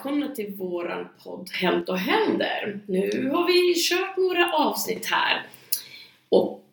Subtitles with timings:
[0.00, 2.80] välkomna till våran podd Hänt och händer.
[2.86, 5.46] Nu har vi kört några avsnitt här
[6.28, 6.64] och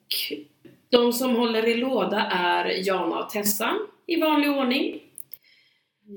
[0.90, 3.74] de som håller i låda är Jana och Tessa
[4.06, 5.02] i vanlig ordning.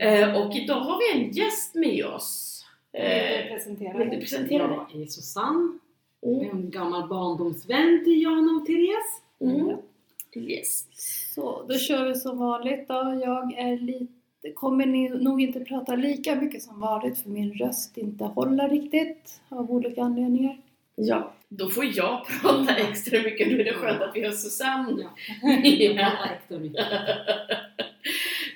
[0.00, 2.62] Eh, och idag har vi en gäst med oss.
[2.92, 4.20] Eh, vill du dig?
[4.20, 4.77] presentera dig?
[4.92, 5.78] Jag är Susanne,
[6.27, 6.50] Mm.
[6.50, 9.22] en gammal barndomsvän till Jana och Therese.
[9.41, 9.77] Mm.
[10.34, 10.86] Yes.
[11.34, 13.20] Så, då kör vi som vanligt då.
[13.24, 14.12] Jag är lite,
[14.54, 19.40] kommer ni nog inte prata lika mycket som vanligt för min röst inte håller riktigt
[19.48, 20.56] av olika anledningar.
[20.94, 23.48] Ja, då får jag prata extra mycket.
[23.48, 25.08] Nu är det skönt att vi har Susanne.
[26.60, 26.86] Mycket.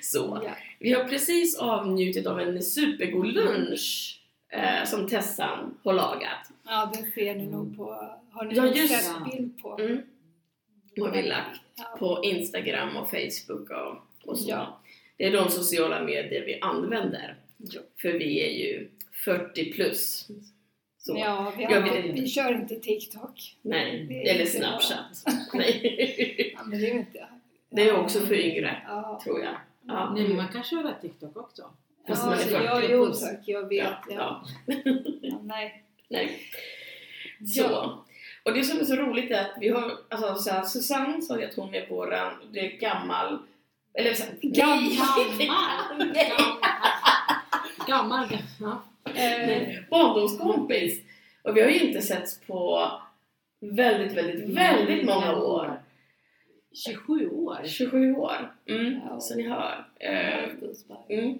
[0.01, 0.41] Så.
[0.45, 0.51] Ja.
[0.79, 6.51] Vi har precis avnjutit av en supergod lunch eh, som Tessan har lagat.
[6.65, 7.83] ja, det ser ni nog på...
[8.31, 9.77] Har ni Ja, just sett bild på?
[9.79, 10.01] Mm.
[10.99, 11.83] har vi lagt Ja.
[11.99, 13.97] på Instagram och Facebook och,
[14.29, 14.49] och så.
[14.49, 14.79] Ja.
[15.17, 17.35] Det är de sociala medier vi använder.
[17.57, 17.81] Ja.
[18.01, 18.89] För vi är ju
[19.25, 20.27] 40 plus.
[20.97, 21.17] Så.
[21.17, 22.25] Ja, vi, Jag har, vi, inte.
[22.27, 23.57] kör inte TikTok.
[23.61, 24.45] Nej, eller.
[24.45, 25.23] Snapchat.
[25.53, 26.51] Nej.
[26.57, 27.27] Ja, men det är inte...
[27.69, 29.21] Det är också för yngre, Ja.
[29.23, 29.55] tror jag.
[29.87, 30.13] Ja.
[30.15, 31.63] Nej, men man kan köra TikTok också.
[32.07, 33.21] Fast Ja, man är så 40 jag, jo plus.
[33.21, 33.85] tack, jag vet.
[33.85, 34.81] Ja, Ja, ja.
[35.21, 35.83] Ja, nej.
[36.09, 36.39] Nej.
[37.55, 37.61] Så.
[37.61, 38.05] Ja.
[38.43, 41.39] Och det som är så roligt är att vi har, alltså så här, Susanne sa
[41.39, 43.39] ju att hon är våran, det är gammal,
[43.97, 44.87] eller så Gammal.
[46.13, 46.31] Nej,
[47.87, 48.27] Gammal.
[48.61, 48.83] Ja.
[49.15, 51.01] nej, barndomskompis.
[51.43, 52.91] Och vi har ju inte setts på
[53.61, 55.81] väldigt, väldigt, väldigt många år.
[56.85, 57.57] 27 år.
[57.65, 58.53] 27 år.
[58.69, 59.19] Mm, Ja.
[59.19, 59.85] Så ni hör.
[59.99, 60.43] Eh,
[61.09, 61.37] mm.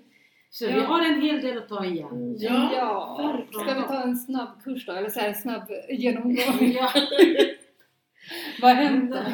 [0.49, 0.81] Så vi Ja.
[0.85, 2.35] har en hel del att ta igen.
[2.39, 3.65] Ja, Ja, verkligen.
[3.67, 4.93] ska vi ta en snabb kurs då?
[4.93, 6.71] Eller så här snabb genomgång?
[6.75, 6.91] Ja.
[8.61, 9.25] Vad hände?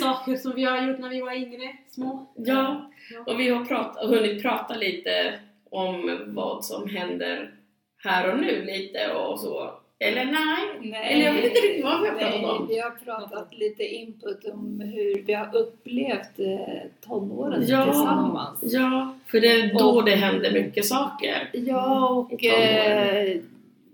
[0.00, 2.26] Saker som vi har gjort när vi var yngre, små.
[2.36, 2.90] Ja,
[3.26, 5.34] och vi har prat, hunnit prata lite
[5.70, 7.50] om vad som händer
[7.98, 9.70] här och nu lite och så.
[9.98, 10.90] Eller nej?
[10.90, 11.12] Nej.
[11.14, 12.66] Eller jag vet inte riktigt vad vi har pratat Nej, om.
[12.68, 17.84] vi har pratat lite input om hur vi har upplevt eh, tonåren Ja.
[17.84, 18.58] tillsammans.
[18.62, 21.50] Ja, för det är då Och- det händer mycket saker.
[21.52, 23.36] Ja, och eh,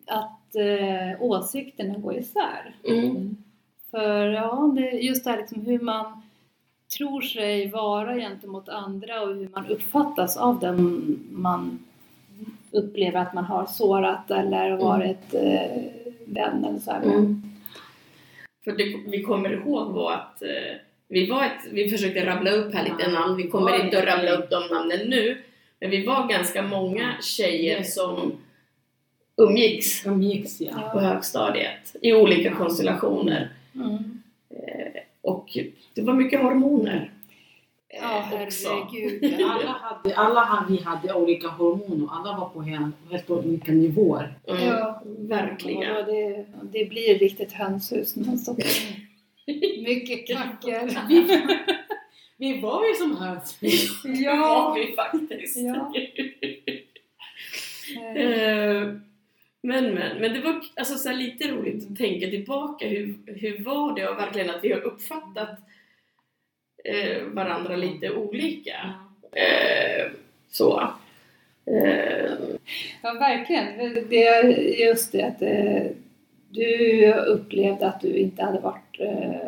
[0.07, 2.75] att eh, åsikterna går isär.
[2.89, 3.37] Mm.
[3.91, 6.23] För ja, det, just det här liksom hur man
[6.99, 11.79] tror sig vara gentemot andra och hur man uppfattas av den man
[12.71, 15.83] upplever att man har sårat eller varit eh,
[16.25, 17.03] vän eller så här.
[17.03, 17.43] Mm.
[18.65, 20.77] För det, vi kommer ihåg var att eh,
[21.09, 23.09] vi var ett, vi försökte rabbla upp här lite Ja.
[23.21, 23.81] namn, vi kommer Oj.
[23.85, 25.43] inte att rabbla upp de namnen nu.
[25.81, 28.33] Men vi var ganska många tjejer som
[29.37, 30.73] umgicks Umgicks ja.
[30.93, 31.01] på Ja.
[31.01, 33.51] högstadiet i olika konstellationer.
[33.81, 34.19] Mm.
[35.23, 35.59] Och
[35.95, 37.11] det var mycket hormoner.
[38.01, 38.69] Ja, eh, också.
[38.69, 39.43] herregud.
[39.51, 42.09] Alla hade, alla vi hade olika hormoner.
[42.11, 44.39] Alla var på helt, olika nivåer.
[44.49, 45.03] Mm, Ja.
[45.19, 45.83] Verkligen.
[45.83, 48.17] Ja, det, det blir riktigt hönshus.
[48.17, 48.57] Men så,
[49.85, 51.09] mycket kackor.
[51.09, 51.49] Vi,
[52.37, 53.59] vi var ju som höns.
[53.61, 53.69] Det
[54.09, 54.77] var Ja.
[54.77, 55.57] vi faktiskt.
[55.57, 55.93] Ja.
[58.17, 58.93] Eh,
[59.63, 62.89] men, men, men det var alltså, så lite roligt att tänka tillbaka.
[62.89, 65.59] Hur, hur var det och verkligen att vi har uppfattat
[66.85, 68.95] eh, varandra lite olika.
[69.33, 70.07] Eh,
[70.49, 70.81] så.
[71.67, 72.33] Eh,
[73.03, 73.95] Ja, verkligen.
[74.09, 74.45] Det är
[74.89, 75.91] just det att eh,
[76.51, 79.41] du upplevde att du inte hade varit eh,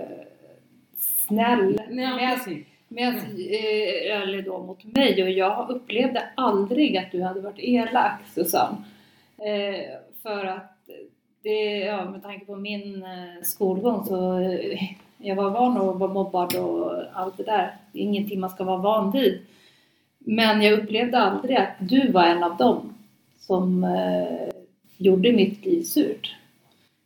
[0.98, 7.22] snäll Nej, med, med, eh, eller då mot mig och jag upplevde aldrig att du
[7.22, 8.76] hade varit elak Susanne.
[9.46, 9.84] Eh,
[10.22, 10.76] för att
[11.42, 14.82] det, ja, med tanke på min eh, skolgång så eh,
[15.18, 17.74] jag var van att vara mobbad och allt det där.
[17.92, 19.40] Ingenting man ska vara van vid.
[20.18, 22.94] Men jag upplevde aldrig att du var en av dem
[23.38, 24.52] som eh,
[24.96, 26.36] gjorde mitt liv surt.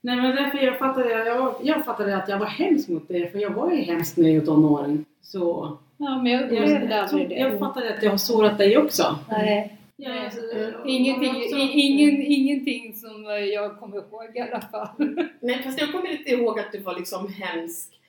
[0.01, 3.39] Nej men därför jag fattade, jag, jag fattade att jag var hemsk mot dig för
[3.39, 5.05] jag var ju hemsk när jag var tonåring.
[5.23, 7.35] Så Ja, men jag upplevde aldrig det.
[7.35, 9.19] jag fattade att jag har sårat dig också.
[9.31, 10.41] Nej, Ja, alltså,
[10.87, 14.89] ingenting, också- ingen, ingenting som eh, jag kommer ihåg i alla fall.
[15.41, 18.01] nej, fast jag kommer inte ihåg att du var liksom hemsk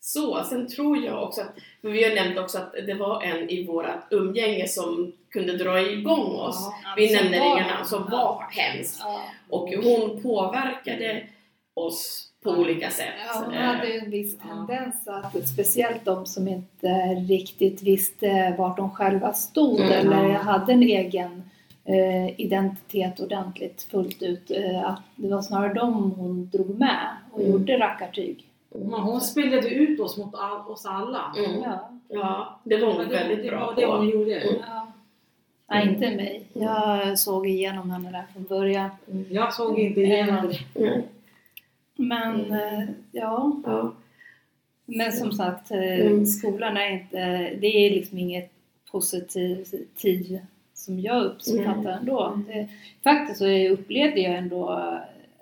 [0.00, 0.44] så.
[0.44, 3.66] Sen tror jag också att, för vi har nämnt också att det var en i
[3.66, 6.70] vårat umgänge som kunde dra igång oss.
[6.96, 9.00] Vi Som nämner inga namn, som var hemskt.
[9.04, 9.20] Ja.
[9.48, 11.26] Och hon påverkade
[11.74, 13.06] oss på olika sätt.
[13.26, 14.48] Ja, hon Eh, hade en viss Ja.
[14.66, 16.88] tendens att speciellt de som inte
[17.28, 19.92] riktigt visste vart de själva stod Mm.
[19.92, 21.42] eller hade en egen
[21.84, 24.50] eh, identitet ordentligt fullt ut.
[24.50, 27.52] Eh, att det var snarare dem hon drog med och Mm.
[27.52, 28.44] gjorde rackartyg.
[28.74, 31.34] Men hon spelade ut oss mot all, oss alla.
[31.38, 31.62] Mm.
[31.62, 31.90] Ja.
[32.08, 34.04] Ja, det var hon det, väldigt det bra var det hon på.
[34.04, 34.40] gjorde.
[34.40, 34.54] Mm.
[34.68, 34.92] Ja.
[35.70, 35.94] Nej, Mm.
[35.94, 36.42] inte mig.
[36.52, 38.90] Jag såg igenom henne där från början.
[39.30, 41.02] Jag såg inte igenom det.
[41.96, 42.52] Men Mm.
[42.52, 43.94] eh, ja, Ja.
[44.86, 46.26] men som sagt, eh, Mm.
[46.26, 47.18] skolan är inte,
[47.60, 48.50] det är liksom inget
[48.90, 49.74] positivt
[50.74, 52.38] som jag uppskattar ändå.
[52.46, 52.68] Det,
[53.04, 54.68] faktiskt så upplevde jag ändå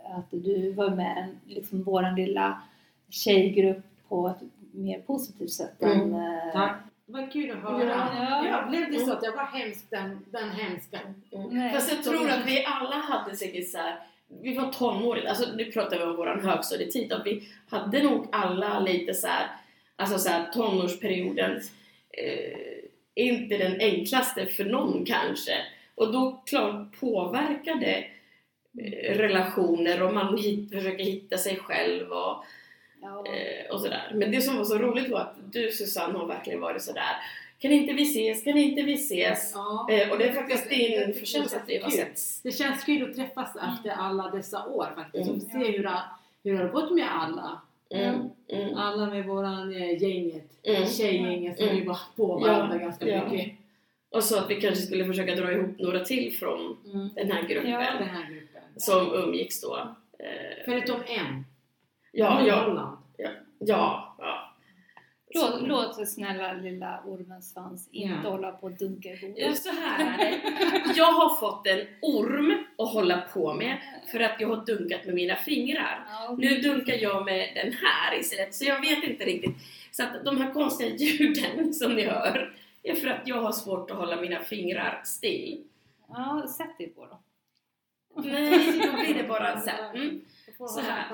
[0.05, 2.63] att du var med i liksom våran lilla
[3.11, 6.01] tjejgrupp på ett mer positivt sätt Mm.
[6.01, 6.15] än...
[6.15, 6.77] eh, Tack.
[7.07, 7.85] Det var kul att höra.
[8.19, 8.47] Ja.
[8.49, 10.99] Jag upplevde så att jag var hemsk, den, den hemska.
[11.33, 11.73] Mm.
[11.73, 13.95] Fast jag tror att vi alla hade säkert så här,
[14.43, 18.81] vi var tonåringar, alltså nu pratar vi om våran högstadietid och vi hade nog alla
[18.81, 19.47] lite så här,
[19.97, 21.61] alltså så här tonårsperioden
[22.11, 22.81] eh,
[23.15, 25.53] inte den enklaste för någon kanske.
[25.95, 28.05] Och då klart påverkade
[28.79, 32.45] eh, relationer och man hit, försöker hitta sig själv och,
[33.03, 33.25] ja.
[33.27, 34.13] eh, och sådär.
[34.15, 37.17] Men det som var så roligt var att du Susanne har verkligen varit sådär
[37.61, 38.45] Kan inte vi ses?
[38.45, 39.53] Kan inte vi ses?
[39.55, 39.87] Ja.
[39.91, 42.41] Eh, och det är faktiskt din förtjänst att vi har setts.
[42.43, 45.29] Det känns kul att träffas efter alla dessa år faktiskt.
[45.29, 45.37] Mm.
[45.41, 46.03] Och se hur, det-
[46.45, 47.61] hur det har gått med alla.
[47.95, 48.75] Mm, mm.
[48.77, 50.51] Alla med våran eh, gänget.
[50.63, 50.87] Mm.
[50.89, 51.81] Tjejgänget som Mm.
[51.81, 53.29] vi var på Ja, varandra ganska ja.
[53.29, 53.57] mycket.
[54.11, 57.09] Och så att vi kanske skulle försöka dra ihop några till från Mm.
[57.15, 58.63] den här gruppen Ja, Den här gruppen.
[58.77, 59.77] som umgicks då.
[60.19, 60.27] Eh,
[60.65, 61.45] Förutom en.
[62.13, 64.10] ja, ja, ja, ja.
[65.35, 68.31] Låt, Så- låt snälla lilla ormens svans inte Ja.
[68.31, 69.63] hålla på och dunka i Ja, bordet.
[69.63, 70.93] så här är det.
[70.97, 73.77] Jag har fått en orm att hålla på med
[74.13, 76.07] för att jag har dunkat med mina fingrar.
[76.11, 79.57] Ja, Nu dunkar jag med den här istället, så jag vet inte riktigt.
[79.91, 83.91] Så att de här konstiga ljuden som ni hör är för att jag har svårt
[83.91, 85.65] att hålla mina fingrar still.
[86.09, 87.19] ja, sätt dig på då.
[88.23, 89.95] Nej, då blir det bara så här.
[89.95, 90.21] Mm.
[90.59, 91.05] Så här.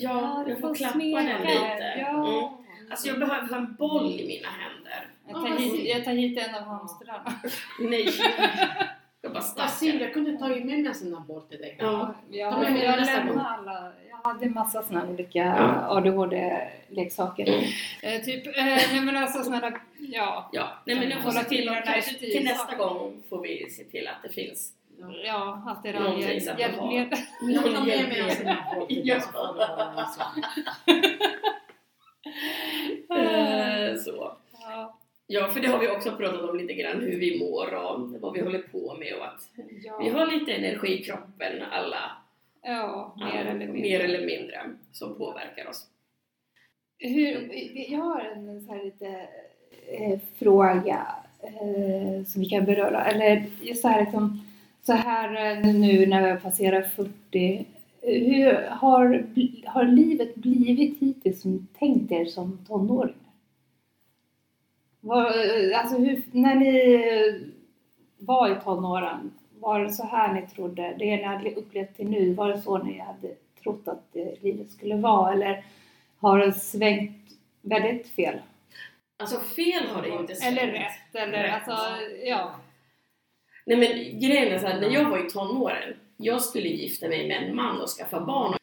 [0.00, 1.84] Ja, du jag får klappa den lite.
[1.84, 2.63] Mm.
[2.90, 5.06] Alltså jag behöver ha en boll i mina händer.
[5.28, 7.32] Jag, tar hit, jag tar hit en av hamstrarna.
[7.80, 8.08] Nej,
[9.20, 9.68] jag bara Vad stackar.
[9.68, 11.76] synd, jag kunde tagit med mig en sån här boll till dig.
[11.78, 12.14] Ja.
[12.30, 13.06] Jag, Ta med mig jag gång.
[13.06, 13.92] lämnar alla.
[14.10, 15.86] Jag hade massa såna olika Ja.
[15.88, 17.46] ADHD-leksaker.
[17.48, 17.64] Mm.
[18.02, 20.48] Eh, typ, eh, nej men alltså såna där, ja.
[20.52, 24.08] Ja, nej men jag får se till, kanske till nästa gång får vi se till
[24.08, 24.70] att det finns
[25.24, 27.18] Ja, det där att jag har- hjälpmedel.
[27.40, 28.30] Jag en hjälpmedel.
[28.36, 29.06] sån här boll till dig.
[29.06, 30.32] Ja.
[33.06, 34.24] Så hålla den så.
[34.24, 34.60] Eh.
[34.60, 38.20] Ja, Ja, för det har vi också pratat om lite grann, hur vi mår och
[38.20, 39.50] vad vi håller på med och att
[40.00, 42.12] vi ja, har lite energi i kroppen alla,
[42.62, 43.82] ja, mer alla eller mindre.
[43.82, 45.86] mer eller mindre som påverkar oss.
[46.98, 47.50] Hur,
[47.92, 49.28] jag har en så här lite
[49.86, 51.06] eh, fråga
[51.42, 53.04] eh, som vi kan beröra.
[53.04, 54.46] Eller just så här, liksom,
[54.82, 57.66] så här eh, nu när vi passerar 40.
[58.06, 59.26] Hur har,
[59.66, 63.18] har livet blivit hittills som tänkt er som tonåringar?
[65.00, 65.24] Var,
[65.74, 67.54] alltså hur, när ni
[68.18, 70.94] var i tonåren, var det så här ni trodde?
[70.98, 74.70] Det ni hade upplevt till nu, var det så ni hade trott att eh, livet
[74.70, 75.32] skulle vara?
[75.32, 75.64] Eller
[76.18, 77.30] har det svängt
[77.62, 78.38] väldigt fel?
[79.16, 80.58] Alltså fel har det inte svängt.
[80.58, 81.14] Eller rätt?
[81.14, 81.54] Eller Rätt.
[81.54, 81.86] alltså,
[82.24, 82.54] ja.
[83.66, 87.28] Nej men grejen är så här, när jag var i tonåren, jag skulle gifta mig
[87.28, 88.56] med en man och skaffa barn.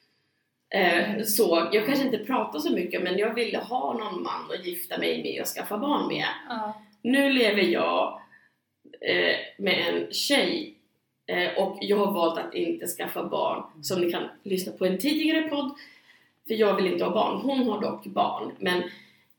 [0.76, 4.66] Eh, så jag kanske inte pratar så mycket men jag ville ha någon man att
[4.66, 6.26] gifta mig med och skaffa barn med.
[6.50, 6.82] ja.
[7.02, 8.22] Nu lever jag
[9.02, 10.76] eh, med en tjej
[11.28, 14.98] eh, och jag har valt att inte skaffa barn som ni kan lyssna på en
[14.98, 15.72] tidigare podd
[16.48, 17.42] för jag vill inte ha barn.
[17.42, 18.84] Hon har dock barn men,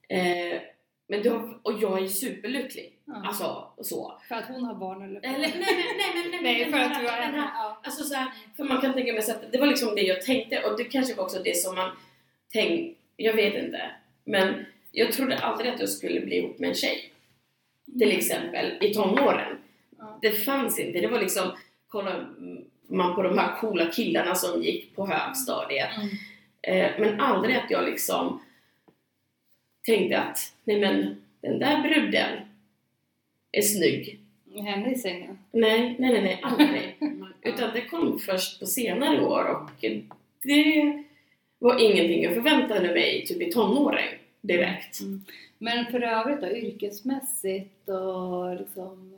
[0.08, 0.60] eh,
[1.08, 2.98] men då, och jag är superlycklig.
[3.12, 3.28] Ja.
[3.28, 4.20] Alltså så.
[4.28, 5.20] För att hon har barn eller?
[5.34, 7.80] Eller, nej, nej, nej, nej, Nej, men för att du har Ja.
[7.84, 8.26] Alltså så här,
[8.56, 10.84] för man kan tänka mig så att det var liksom det jag tänkte och det
[10.84, 11.90] kanske var också det som man
[12.52, 13.90] tänkte, jag vet inte.
[14.24, 17.12] Men jag trodde aldrig att jag skulle bli ihop med en tjej.
[17.98, 19.58] Till exempel i tonåren.
[19.98, 20.18] Ja.
[20.22, 21.00] Det fanns inte.
[21.00, 21.52] Det var liksom,
[21.88, 22.28] kollar
[22.86, 25.90] man på de här coola killarna som gick på högstadiet.
[25.96, 26.08] Mm.
[26.62, 28.42] Eh, men aldrig att jag liksom
[29.82, 32.38] tänkte att, nej men den där bruden
[33.52, 34.18] är snygg.
[34.54, 35.38] Henne i sängen.
[35.52, 36.96] Nej, nej, nej, nej aldrig.
[37.42, 39.70] Utan det kom först på senare år och
[40.42, 41.04] det
[41.58, 44.04] var ingenting jag förväntade mig typ i tonåren
[44.40, 45.00] direkt.
[45.58, 49.14] Men för övrigt då, yrkesmässigt och liksom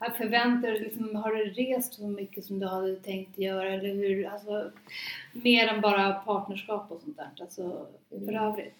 [0.00, 4.26] eh, förväntar liksom, har du rest så mycket som du hade tänkt göra eller hur?
[4.26, 4.70] Alltså,
[5.32, 7.30] mer än bara partnerskap och sånt där.
[7.40, 8.74] Alltså, för övrigt.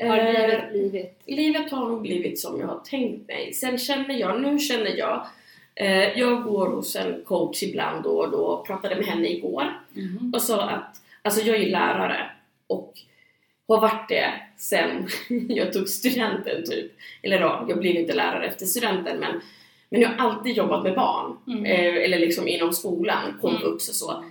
[0.00, 1.20] Har Eh, livet blivit?
[1.26, 3.52] livet har nog blivit som jag har tänkt mig.
[3.52, 5.26] Sen känner jag, nu känner jag,
[5.74, 10.32] eh, jag går hos en coach ibland då och då, pratade med henne igår Mhm.
[10.34, 12.30] och sa att, alltså jag är lärare
[12.66, 12.94] och
[13.68, 15.08] har varit det sen
[15.48, 16.92] jag tog studenten typ.
[17.22, 19.40] Eller ja, jag blev inte lärare efter studenten men,
[19.92, 21.36] Men jag har alltid jobbat med barn.
[21.46, 21.64] Mm.
[21.64, 24.24] Eh, eller liksom inom skolan, komvux och så.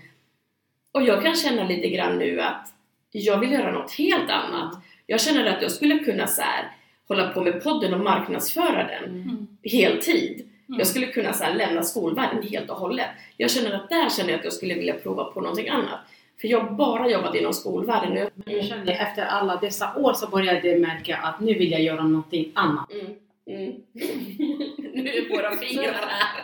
[0.92, 2.68] Och jag kan känna lite grann nu att
[3.12, 4.74] jag vill göra något helt annat.
[5.10, 6.72] Jag känner att jag skulle kunna så här,
[7.08, 9.48] hålla på med podden och marknadsföra den Mm.
[9.64, 10.50] heltid.
[10.68, 10.80] Mm.
[10.80, 13.06] Jag skulle kunna så här, lämna skolvärlden helt och hållet.
[13.38, 16.00] Jag känner att där känner jag att jag skulle vilja prova på någonting annat.
[16.42, 18.16] För jag har bara jobbat inom skolvärlden.
[18.18, 21.72] Jag, Men jag känner efter alla dessa år så började jag märka att nu vill
[21.72, 22.92] jag göra någonting annat.
[22.92, 23.06] mm,
[23.48, 23.74] mm.
[24.94, 26.44] nu är våra fingrar här.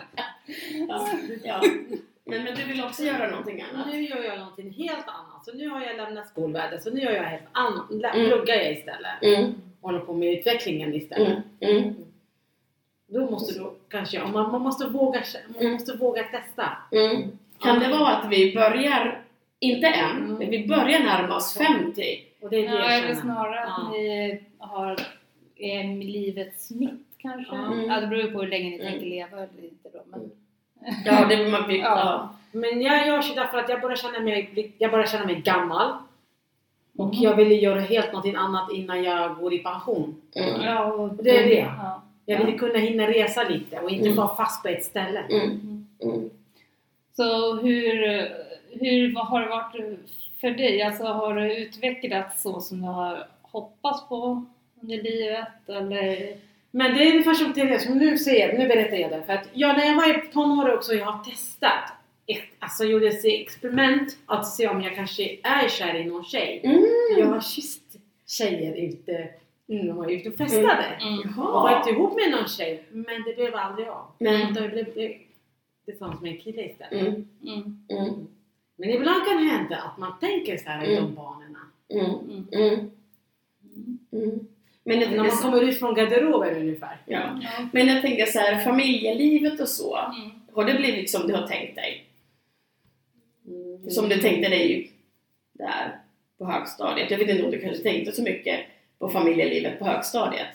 [0.87, 1.09] ja,
[1.43, 1.61] ja.
[2.25, 3.87] Men, men du vill också göra någonting annat?
[3.87, 5.45] Nu gör jag någonting helt annat.
[5.45, 7.91] Så nu har jag lämnat skolvärlden, så nu gör jag helt annat.
[7.91, 8.29] Mm.
[8.29, 9.21] Pluggar jag istället.
[9.23, 11.37] Mm, Håller på med utvecklingen istället.
[11.59, 11.95] mm, mm,
[13.07, 15.73] Då måste du kanske, man, man, måste våga, man Mm.
[15.73, 16.77] måste våga testa.
[16.91, 17.37] mm.
[17.59, 19.21] Kan det vara att vi börjar,
[19.59, 22.23] inte än, men vi börjar närma oss 50?
[22.41, 23.91] Och det är det Ja, jag eller snarare att Ja.
[23.91, 24.97] ni har
[26.03, 27.55] livets mitt kanske.
[27.55, 27.85] Mm.
[27.85, 28.91] Ja, det beror ju på hur länge ni Mm.
[28.91, 29.99] tänker leva eller inte då.
[30.05, 30.31] Men...
[31.05, 31.99] Ja, det man vill, ja.
[31.99, 32.29] Ja.
[32.51, 35.93] Men jag gör så därför att jag börjar känna mig, jag börjar känna mig gammal.
[36.97, 37.23] Och Mm.
[37.23, 40.21] jag ville göra helt någonting annat innan jag går i pension.
[40.35, 40.61] Mm.
[40.61, 41.55] Ja, och Det är det.
[41.77, 42.01] Ja.
[42.25, 44.15] Jag ville kunna hinna resa lite och inte Mm.
[44.17, 45.19] vara fast på ett ställe.
[45.19, 45.41] Mm.
[45.41, 45.85] Mm.
[46.03, 46.29] Mm.
[47.15, 47.97] Så hur,
[48.79, 49.99] hur har det varit
[50.41, 50.81] för dig?
[50.81, 54.45] Alltså har det utvecklats så som du har hoppats på
[54.81, 55.69] under livet?
[55.69, 56.37] Eller?
[56.75, 59.23] Men det är ungefär som Therese, som nu säger, nu berättar jag det.
[59.25, 61.83] För att jag, när jag var i tonåren också, jag har testat.
[62.27, 66.61] Ett, alltså gjorde ett experiment att se om jag kanske är kär i någon tjej.
[66.63, 66.85] Mm.
[67.17, 67.81] Jag har kysst
[68.27, 69.29] tjejer ute,
[69.69, 70.83] mm, jag var ute och festade.
[71.01, 71.39] Mm.
[71.39, 74.05] Och varit ihop med någon tjej, men det blev aldrig av.
[74.49, 75.17] Utan Jag blev det,
[75.85, 76.91] tillsammans med en kille istället.
[77.07, 77.27] Mm.
[77.43, 77.85] Mm.
[77.89, 78.27] Mm.
[78.77, 81.03] Men ibland kan det hända att man tänker så här i Mm.
[81.03, 81.59] de banorna.
[84.85, 84.97] Mm.
[84.97, 85.03] Mm.
[85.03, 85.09] Mm.
[85.09, 85.09] Mm.
[85.09, 85.09] Mm.
[85.09, 86.97] Men, det, När man kommer ut från garderoben ungefär.
[87.05, 87.19] ja.
[87.41, 87.49] Ja.
[87.71, 89.97] Men jag tänker så här, familjelivet och så.
[89.97, 90.31] Mm.
[90.53, 92.05] Har det blivit som du har tänkt dig?
[93.47, 93.89] Mm.
[93.89, 94.91] Som du tänkte dig
[95.53, 95.97] där
[96.37, 97.11] på högstadiet?
[97.11, 98.59] Jag vet inte om du kanske tänkte så mycket
[98.99, 100.47] på familjelivet på högstadiet?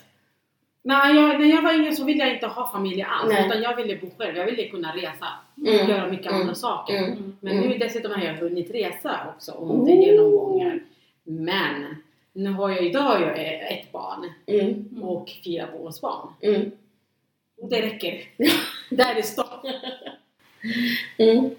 [0.82, 3.32] Nej, jag, när jag var yngre så ville jag inte ha familj alls.
[3.32, 3.46] Nej.
[3.46, 4.36] Utan jag ville bo själv.
[4.36, 5.26] Jag ville kunna resa.
[5.66, 5.90] Mm.
[5.90, 6.40] Göra mycket Mm.
[6.40, 6.96] andra saker.
[6.98, 7.36] Mm.
[7.40, 7.68] Men Mm.
[7.68, 9.70] nu dessutom har jag hunnit resa också Oh.
[9.80, 10.80] under genomgångar.
[11.24, 11.96] Men
[12.40, 13.38] nu har jag idag jag
[13.72, 15.02] ett barn Mm.
[15.02, 16.28] och fyra bonusbarn.
[16.42, 16.70] Mm.
[17.62, 18.24] Och det räcker.
[18.90, 19.64] Där är det stopp.
[21.18, 21.50] Mm.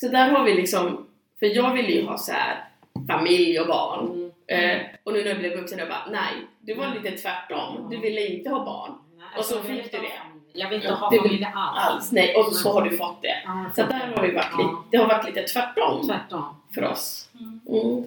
[0.00, 1.06] Så där har vi liksom,
[1.38, 2.64] för jag ville ju ha så här
[3.08, 4.06] familj och barn.
[4.06, 4.30] Mm.
[4.46, 7.88] Eh, och nu när jag blev vuxen, jag bara nej, du var lite tvärtom.
[7.90, 10.12] Du ville inte ha barn Nej, Och så fick du det.
[10.52, 11.78] Jag vill inte ha familj alls.
[11.86, 12.12] alls.
[12.12, 13.42] Nej, och så har du fått det.
[13.44, 16.44] Ja, Så där har vi varit Ja, det har varit lite tvärtom tvärtom.
[16.74, 17.28] för oss.
[17.68, 18.04] Mm.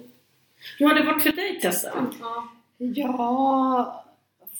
[0.64, 0.78] Mm.
[0.78, 1.88] Hur har det varit för dig Tessa?
[2.20, 2.44] Ja.
[2.78, 4.04] Ja,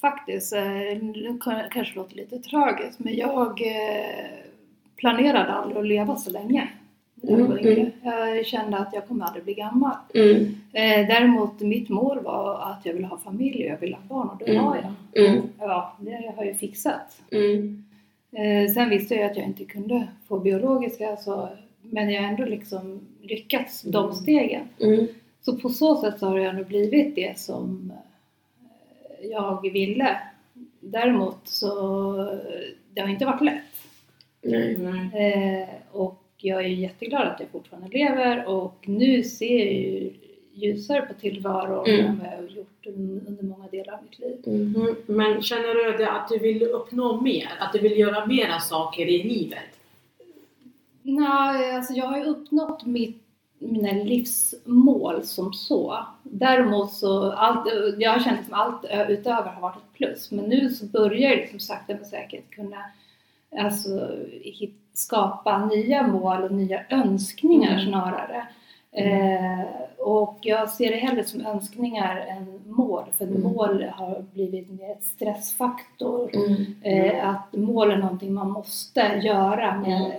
[0.00, 0.52] faktiskt.
[0.52, 4.26] eh, Det kan- kanske låter lite tragiskt, men jag eh,
[4.96, 6.68] planerade aldrig att leva så länge.
[7.28, 7.90] Mm, yngre.
[8.02, 9.96] Jag kände att jag kommer aldrig bli gammal.
[10.14, 10.36] Mm.
[10.72, 14.28] Eh, Däremot mitt mål var att jag ville ha familj och jag ville ha barn
[14.28, 14.64] och det Mm.
[14.64, 14.76] har
[15.12, 15.26] jag.
[15.26, 15.42] Mm.
[15.58, 17.20] Ja, det har jag ju fixat.
[17.32, 17.84] Mm.
[18.32, 21.48] Eh, Sen visste jag att jag inte kunde få biologiska, så,
[21.82, 24.14] men jag har ändå liksom lyckats de Mm.
[24.16, 24.68] stegen.
[25.44, 27.92] Så på så sätt så har det ändå blivit det som
[29.20, 30.18] eh, jag ville.
[30.80, 32.14] Däremot så
[32.94, 33.62] det har inte varit lätt.
[34.42, 34.74] Nej.
[35.14, 40.12] Eh, och jag är jätteglad att jag fortfarande lever och nu ser jag ju
[40.52, 42.06] ljusare på tillvaron Mm.
[42.06, 44.36] än vad jag har gjort un- under många delar av mitt liv.
[44.46, 44.74] Mm.
[44.76, 47.48] Mm, Men känner du det att du vill uppnå mer?
[47.60, 49.58] Att du vill göra mera saker i livet?
[51.02, 53.23] Nej, alltså jag har ju uppnått mitt,
[53.64, 55.98] mina livsmål som så.
[56.22, 57.68] Däremot så, allt,
[57.98, 60.30] jag har känt som allt utöver har varit ett plus.
[60.30, 62.76] Men nu så börjar jag liksom sakta men säkert kunna
[63.58, 64.10] alltså,
[64.42, 67.86] hit, skapa nya mål och nya önskningar Mm.
[67.86, 68.46] snarare.
[68.96, 69.60] Eh,
[69.98, 73.04] och jag ser det hellre som önskningar än mål.
[73.18, 73.42] För Mm.
[73.42, 76.30] mål har blivit mer ett stressfaktor.
[76.36, 76.64] Mm.
[76.82, 80.12] Eh, att mål är någonting man måste göra, med, Mm.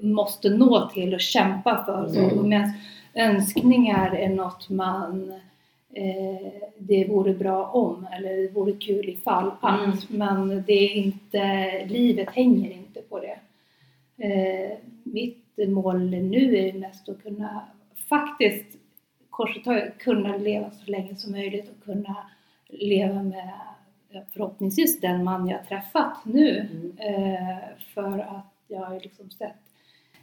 [0.00, 2.08] Måste nå till och kämpa för.
[2.08, 2.48] Så, Mm.
[2.48, 2.72] Medan
[3.14, 5.32] önskningar är något man
[5.92, 10.10] eh, det vore bra om eller det vore kul ifall att.
[10.10, 10.18] Mm.
[10.18, 13.38] Men det är inte, livet hänger inte på det.
[14.26, 17.60] Eh, mitt mål nu är mest att kunna
[18.08, 18.76] faktiskt
[19.64, 22.16] taget kunna leva så länge som möjligt och kunna
[22.68, 23.50] leva med
[24.32, 26.58] förhoppningsvis den man jag träffat nu.
[26.58, 26.98] Mm.
[26.98, 27.58] Eh,
[27.94, 29.56] för att jag har liksom sett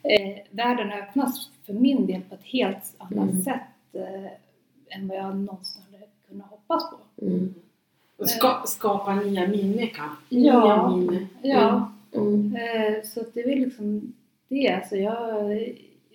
[0.03, 3.41] eh, världen öppnas för min del på ett helt annat Mm.
[3.41, 3.61] sätt
[3.93, 4.31] eh,
[4.97, 7.25] än vad jag någonsin hade kunnat hoppas på.
[7.25, 7.53] Mm.
[8.17, 10.25] Och Ska, skapa nya minnen kanske?
[10.29, 10.87] Ja.
[10.89, 11.27] Nya minnen.
[11.41, 12.55] Ja, Mm.
[12.55, 14.13] Eh, Så det är liksom
[14.47, 14.69] det.
[14.69, 15.17] Alltså jag,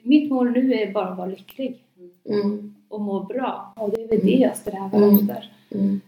[0.02, 1.82] mitt mål nu är bara att vara lycklig
[2.24, 2.74] Mm.
[2.88, 3.72] och må bra.
[3.76, 5.14] Och det är väl det jag strävar Mm.
[5.18, 5.52] efter.
[5.70, 6.00] Mm.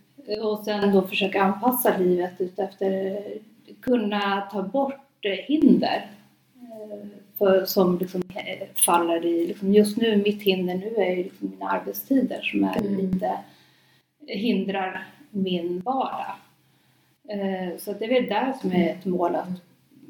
[0.42, 3.22] Och sen då försöka anpassa livet utefter
[3.80, 4.94] kunna ta bort
[5.24, 6.10] eh, hinder
[6.54, 7.08] eh,
[7.40, 11.50] för, som liksom eh, faller i, liksom just nu, mitt hinder nu är ju liksom
[11.50, 12.96] mina arbetstider som är Mm.
[12.96, 13.38] lite
[14.26, 16.34] hindrar min vardag.
[17.28, 19.48] Eh, Så det är väl där som är ett mål att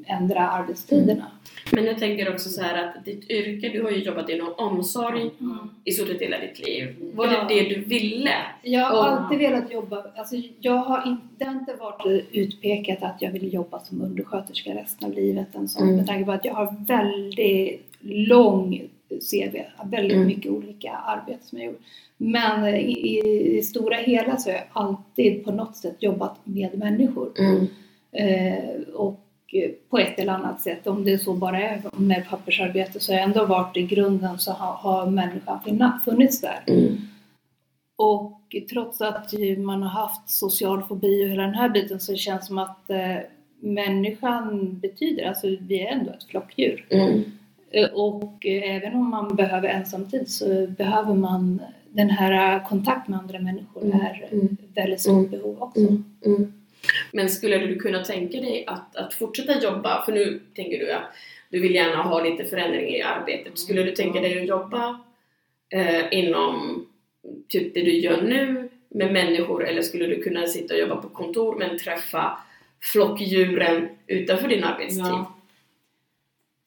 [0.07, 1.25] ändra arbetstiderna.
[1.71, 5.21] Men jag tänker också så här att ditt yrke, du har ju jobbat inom omsorg
[5.39, 5.57] Mm.
[5.83, 6.95] i stort sett hela ditt liv.
[7.13, 7.45] Var Ja.
[7.49, 8.33] det det du ville?
[8.63, 13.03] Jag har Och- alltid velat jobba, alltså jag har inte, det har inte varit utpekat
[13.03, 15.47] att jag vill jobba som undersköterska resten av livet.
[15.55, 15.95] En sån, Mm.
[15.95, 18.81] Med tanke på att jag har väldigt lång
[19.31, 20.27] CV, väldigt Mm.
[20.27, 21.81] mycket olika arbeten som jag gjort.
[22.17, 26.77] Men i, i det stora hela så har jag alltid på något sätt jobbat med
[26.77, 27.31] människor.
[27.39, 27.67] Mm.
[28.11, 29.19] Eh, och
[29.89, 33.27] på ett eller annat sätt, om det så bara är med pappersarbete, så har jag
[33.27, 36.63] ändå varit i grunden så har, har människan funnits där.
[36.67, 36.97] Mm.
[37.95, 42.41] Och trots att man har haft social fobi och hela den här biten så känns
[42.41, 43.17] det som att eh,
[43.59, 46.85] människan betyder, alltså vi är ändå ett flockdjur.
[46.89, 47.23] Mm.
[47.71, 53.19] Eh, och eh, även om man behöver ensamtid så behöver man den här kontakt med
[53.19, 54.45] andra människor Mm, är mm.
[54.45, 55.79] ett väldigt stort Mm, behov också.
[56.25, 56.53] Mm.
[56.83, 57.09] Mm.
[57.11, 61.03] Men skulle du kunna tänka dig att, att fortsätta jobba, för nu tänker du att
[61.49, 63.59] du vill gärna ha lite förändring i arbetet.
[63.59, 64.99] Skulle du tänka dig att jobba
[65.69, 66.85] eh, inom
[67.47, 71.09] typ det du gör nu med människor eller skulle du kunna sitta och jobba på
[71.09, 72.37] kontor men träffa
[72.93, 75.05] flockdjuren utanför din arbetstid?
[75.05, 75.33] Ja.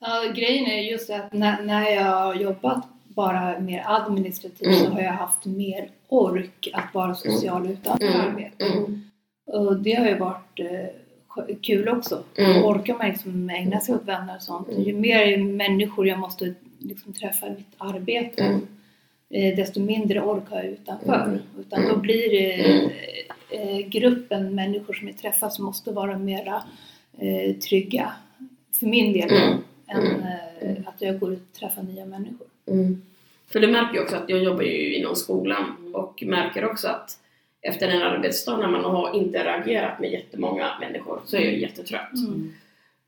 [0.01, 4.79] Ja, grejen är just att när, när jag har jobbat bara mer administrativt Mm.
[4.79, 8.21] så har jag haft mer ork att vara social utanför Mm.
[8.21, 8.75] arbetet.
[8.75, 9.11] Mm.
[9.47, 12.23] Och det har ju varit eh, kul också.
[12.37, 12.65] Mm.
[12.65, 14.69] Orkar man liksom ägna sig åt vänner och sånt.
[14.69, 14.83] Mm.
[14.83, 18.61] Ju mer människor jag måste liksom träffa i mitt arbete Mm.
[19.31, 21.25] eh, desto mindre ork har jag utanför.
[21.25, 21.39] Mm.
[21.61, 22.65] Utan då blir det
[23.51, 26.63] eh, gruppen människor som jag träffar som måste vara mera
[27.69, 28.13] trygga
[28.79, 29.59] för min del Mm.
[29.89, 30.23] än
[30.61, 30.83] Mm.
[30.87, 32.47] att jag går ut och träffar nya människor.
[32.67, 33.03] Mm.
[33.53, 37.19] För det märker jag också att jag jobbar ju inom skolan och märker också att
[37.65, 42.13] efter en arbetsdag när man har interagerat med jättemånga människor så är jag jättetrött.
[42.27, 42.53] Mm.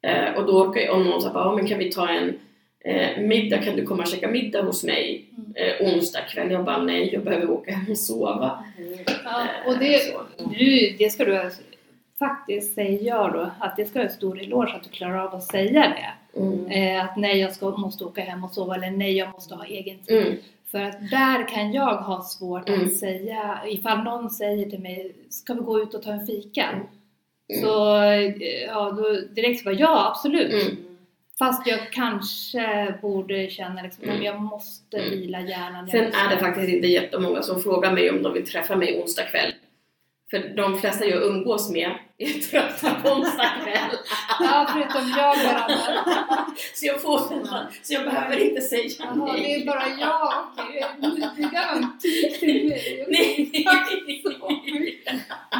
[0.03, 2.39] Eh, och då orkar jag, om någon säger "Ja, men kan vi ta en
[2.85, 5.53] eh, middag, kan du komma och käka middag hos mig Mm.
[5.87, 6.51] eh, onsdag kväll?
[6.51, 8.65] Jag bara nej, jag behöver åka hem och sova.
[9.25, 10.23] Ja, Eh, och det, så.
[10.59, 11.51] du, det ska du
[12.19, 15.45] faktiskt säga då, att det ska du ha stor eloge att du klarar av att
[15.45, 16.39] säga det.
[16.41, 16.67] Mm.
[16.67, 19.65] Eh, att nej, jag ska, måste åka hem och sova eller nej, jag måste ha
[19.65, 20.27] egen tid.
[20.27, 20.39] Mm.
[20.77, 22.87] För att där kan jag ha svårt Mm.
[22.87, 26.63] att säga, ifall någon säger till mig, ska vi gå ut och ta en fika?
[26.69, 27.63] Mm.
[27.65, 28.35] Så eh,
[28.67, 30.53] ja, då direkt så bara, ja absolut.
[30.63, 30.77] Mm.
[31.39, 34.17] Fast jag kanske borde känna liksom, Mm.
[34.17, 35.11] att jag måste Mm.
[35.11, 35.89] vila hjärnan.
[35.89, 39.01] Sen måste- är det faktiskt inte jättemånga som frågar mig om de vill träffa mig
[39.03, 39.53] onsdag kväll.
[40.31, 43.97] För de flesta jag umgås med är trötta på onsdag kväll.
[44.41, 45.71] Ja, förutom jag och.
[46.75, 47.19] Så jag får
[47.83, 49.63] så jag behöver inte säga Jaha, det nej.
[49.63, 50.45] är bara jag
[51.13, 53.05] och garanti till mig.
[53.09, 53.51] Nej.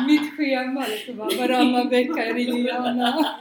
[0.07, 3.37] Mitt schema liksom bara varannan vecka ringer Anna.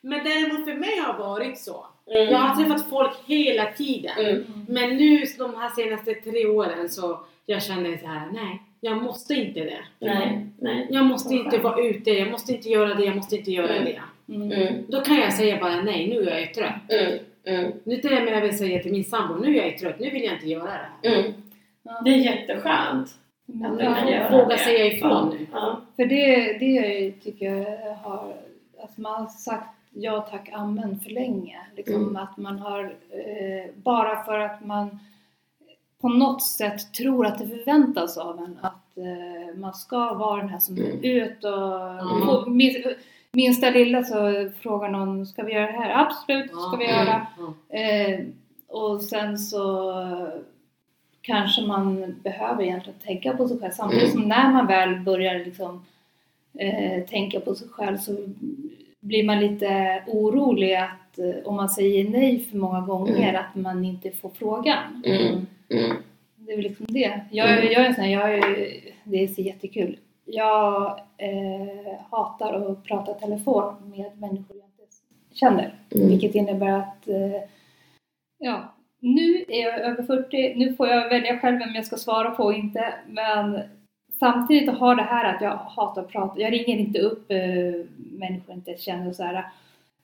[0.00, 1.86] Men däremot för mig har varit så.
[2.14, 2.32] Mm.
[2.32, 4.18] Jag har träffat folk hela tiden.
[4.18, 4.44] Mm.
[4.68, 9.34] Men nu de här senaste tre åren så jag känner så här, nej, jag måste
[9.34, 9.80] inte det.
[9.98, 10.86] Nej, nej.
[10.90, 13.84] Jag måste inte vara ute, jag måste inte göra det, jag måste inte göra Mm.
[13.84, 14.00] det.
[14.34, 14.52] Mm.
[14.52, 14.84] Mm.
[14.88, 16.92] Då kan jag säga bara nej, nu är jag trött.
[16.92, 17.18] Mm.
[17.44, 17.72] Mm.
[17.84, 20.10] Nu till och med jag vill säga till min sambo, nu är jag trött, nu
[20.10, 20.70] vill jag inte göra
[21.02, 21.08] det.
[21.08, 21.32] Mm.
[21.82, 22.00] Ja.
[22.04, 23.08] Det är jätteskönt.
[23.64, 24.58] Att ja, Våga det.
[24.58, 25.32] säga ifrån Ja.
[25.38, 25.46] nu.
[25.52, 25.80] Ja.
[25.96, 28.34] För det, det tycker jag har,
[28.84, 31.56] att man har sagt ja tack amen för länge.
[31.76, 32.16] Liksom Mm.
[32.16, 34.98] att man har, eh, bara för att man
[36.00, 40.48] på något sätt tror att det förväntas av en att eh, man ska vara den
[40.48, 40.98] här som Mm.
[41.04, 42.26] ut och Mm.
[42.26, 42.74] får, min,
[43.32, 46.06] minsta lilla så frågar någon ska vi göra det här?
[46.06, 47.26] Absolut, ska vi göra.
[47.38, 47.76] Ja.
[47.78, 48.20] Eh,
[48.68, 49.92] och sen så
[51.22, 53.72] kanske man behöver egentligen tänka på sig själv.
[53.72, 54.20] Samtidigt Mm.
[54.20, 55.84] som när man väl börjar liksom,
[56.58, 58.16] eh, tänka på sig själv så
[59.00, 63.40] blir man lite orolig att eh, om man säger nej för många gånger Mm.
[63.40, 65.02] att man inte får frågan.
[65.06, 65.46] Mm.
[65.70, 65.96] Mm.
[66.36, 67.20] Det är väl liksom det.
[67.30, 67.72] Jag, Mm.
[67.72, 68.70] jag är en sån här, jag är,
[69.04, 69.98] det är så jättekul.
[70.24, 74.94] Jag eh, hatar att prata telefon med människor jag inte
[75.32, 75.74] känner.
[75.94, 76.08] Mm.
[76.08, 77.42] Vilket innebär att eh,
[78.38, 82.30] ja, nu är jag över 40, nu får jag välja själv vem jag ska svara
[82.30, 82.94] på och inte.
[83.08, 83.60] Men
[84.18, 87.86] samtidigt att ha det här att jag hatar att prata, jag ringer inte upp eh,
[87.96, 89.44] människor jag inte känner och så här.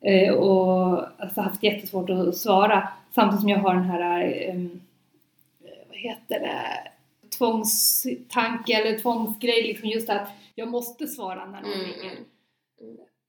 [0.01, 2.89] Eh, och alltså, haft jättesvårt att svara.
[3.15, 4.55] Samtidigt som jag har den här, eh,
[5.97, 6.91] heter det,
[7.37, 9.63] tvångstanke eller tvångsgrej.
[9.63, 11.85] Liksom just att jag måste svara när någon Mm.
[11.85, 12.17] ringer.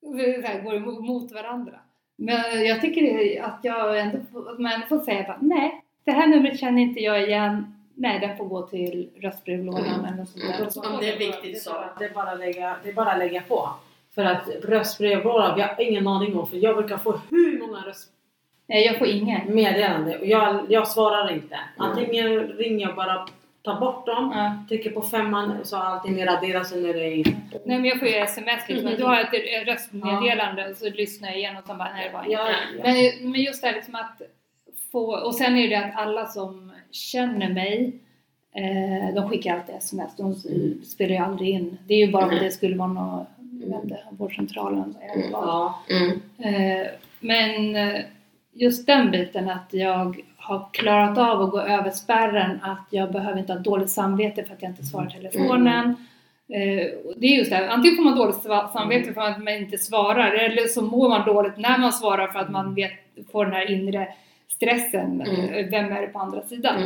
[0.01, 1.81] Det så här går emot varandra.
[2.17, 6.27] Men jag tycker att jag ändå får, att man får säga bara, nej, det här
[6.27, 7.75] numret känner inte jag igen.
[7.95, 10.05] Nej, den får gå till röstbrevlådan Mm.
[10.05, 10.69] eller sånt Mm.
[10.85, 10.95] där.
[10.95, 11.85] Om det är viktigt så.
[11.99, 13.69] Det är bara att lägga, det är bara lägga på.
[14.15, 16.47] För att röstbrevlådan, vi har ingen aning om.
[16.47, 17.83] För jag brukar få hur många
[18.69, 19.41] Nej, jag får ingen.
[19.41, 21.57] röstmeddelanden och jag, jag svarar inte.
[21.77, 23.27] Antingen ringer jag bara,
[23.63, 24.65] tar bort dem, Ja.
[24.69, 27.27] trycker på femman så har allting raderats och nu är det inget.
[27.53, 28.91] Nej men jag får ju sms liksom.
[28.99, 32.17] Då har jag ett röstmeddelande och så lyssnar jag igenom och så bara, nej det
[32.17, 32.39] var inget.
[32.39, 32.49] Ja,
[33.21, 34.23] Men, men just det här liksom att
[34.93, 37.93] få, och sen är det att alla som känner mig,
[38.55, 40.17] eh, de skickar alltid sms.
[40.17, 40.83] De Mm.
[40.85, 41.79] spelar ju aldrig in.
[41.87, 42.41] Det är ju bara om Nej.
[42.45, 43.27] det skulle vara
[44.11, 44.97] vårdcentralen.
[45.01, 45.33] är det Mm.
[45.33, 45.47] bara.
[45.47, 45.79] ja.
[45.91, 46.21] Mm.
[46.81, 46.87] Eh,
[47.21, 48.01] men eh,
[48.59, 53.39] just den biten att jag har klarat av att gå över spärren att jag behöver
[53.39, 55.95] inte ha dåligt samvete för att jag inte svarar telefonen.
[56.53, 58.43] Eh, och det är just det, här, antingen får man dåligt
[58.73, 62.39] samvete för att man inte svarar eller så mår man dåligt när man svarar för
[62.39, 62.93] att man vet,
[63.33, 64.09] får den här inre
[64.49, 65.21] stressen.
[65.21, 65.71] Mm.
[65.71, 66.77] Vem är det på andra sidan?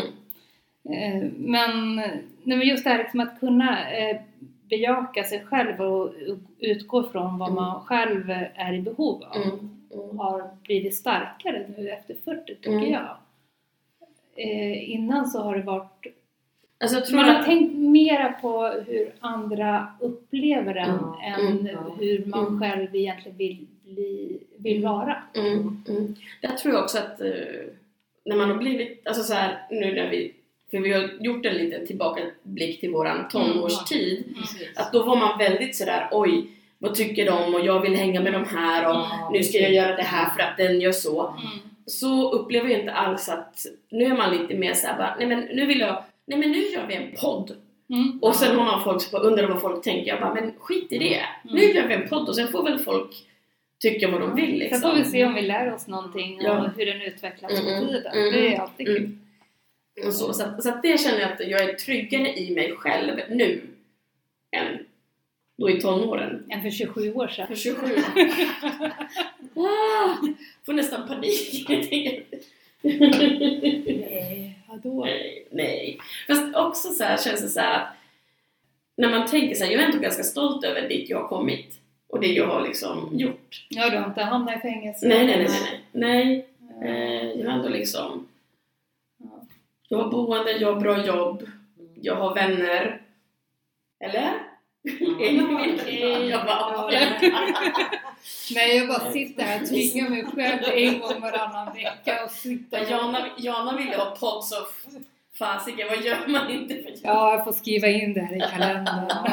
[0.89, 1.23] Mm.
[1.23, 2.23] Eh, Men, nej,
[2.59, 4.17] men just det här liksom att kunna eh,
[4.71, 6.13] bejaka sig själv och
[6.59, 7.63] utgå från vad Mm.
[7.65, 10.05] man själv är i behov av Mm.
[10.05, 10.19] Mm.
[10.19, 12.91] har blivit starkare nu efter 40 tycker Mm.
[12.93, 13.17] jag.
[14.37, 16.07] Eh, innan så har det varit...
[16.81, 17.45] Alltså jag Man har att...
[17.47, 21.21] tänkt mera på hur andra upplever en Ja.
[21.23, 21.67] än Mm.
[21.67, 21.97] Ja.
[22.01, 22.61] hur man Mm.
[22.61, 24.93] själv egentligen vill, bli, vill Mm.
[24.93, 25.23] vara.
[25.35, 26.15] Mm, mm.
[26.41, 27.29] Där tror jag också att eh,
[28.25, 30.35] när man har blivit, alltså så här nu när vi,
[30.71, 34.77] för vi har gjort en liten tillbakablick till våran tonårstid, Precis.
[34.79, 36.47] att då var man väldigt sådär oj,
[36.83, 39.73] vad tycker de och jag vill hänga med de här och Ja, nu ska jag
[39.73, 41.27] göra det här för att den gör så.
[41.29, 41.59] Mm.
[41.87, 45.41] Så upplever jag inte alls att, nu är man lite mer såhär bara, nej men
[45.41, 47.57] nu vill jag, nej men nu gör vi en podd.
[47.91, 48.19] Mm.
[48.23, 50.93] Och sen har man folk som bara undrar vad folk tänker, jag bara men skit
[50.93, 51.15] i det.
[51.15, 51.57] Mm.
[51.57, 53.11] Nu gör vi en podd och sen får väl folk
[53.83, 54.81] tycka vad de vill liksom.
[54.81, 56.71] Sen får vi se om vi lär oss någonting och Ja.
[56.77, 58.13] hur den utvecklas Mm, med mm, tiden.
[58.13, 59.19] mm, Det är alltid mm.
[59.97, 60.07] kul.
[60.07, 62.73] Och så, så, att, så att det känner jag att jag är tryggare i mig
[62.77, 63.63] själv nu
[64.57, 64.79] än
[65.63, 66.45] då i tonåren.
[66.51, 67.47] Än för 27 år sedan.
[67.47, 67.87] För 27
[69.57, 70.17] ah,
[70.67, 71.67] Får nästan panik.
[72.83, 75.05] Nej, vadå?
[75.05, 75.99] nej, nej.
[76.27, 77.89] Fast också så här känns det så här att
[78.97, 81.81] när man tänker så här, jag är ändå ganska stolt över dit jag har kommit
[82.09, 83.67] och det jag har liksom gjort.
[83.69, 85.09] Ja, du har inte hamnat i fängelse?
[85.09, 85.49] Nej, nej, nej,
[85.93, 86.47] nej.
[86.81, 86.91] nej.
[86.91, 88.29] Eh, jag har ändå liksom
[89.19, 89.47] Ja.
[89.89, 91.49] jag har boende, jag har bra jobb,
[91.95, 93.03] jag har vänner.
[94.01, 94.33] Eller?
[94.85, 96.29] Okej.
[96.29, 96.91] jag bara,
[98.55, 102.83] Nej, jag bara sitter här och tvingar mig själv en gång varannan vecka och sitter
[102.83, 102.91] och...
[102.91, 104.93] Jana, Jana ville ha podd så f-
[105.39, 109.33] fasiken, vad gör man inte för Ja, jag får skriva in det här i kalendern.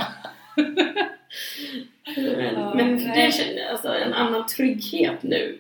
[2.16, 5.60] Men, men det känner alltså en annan trygghet nu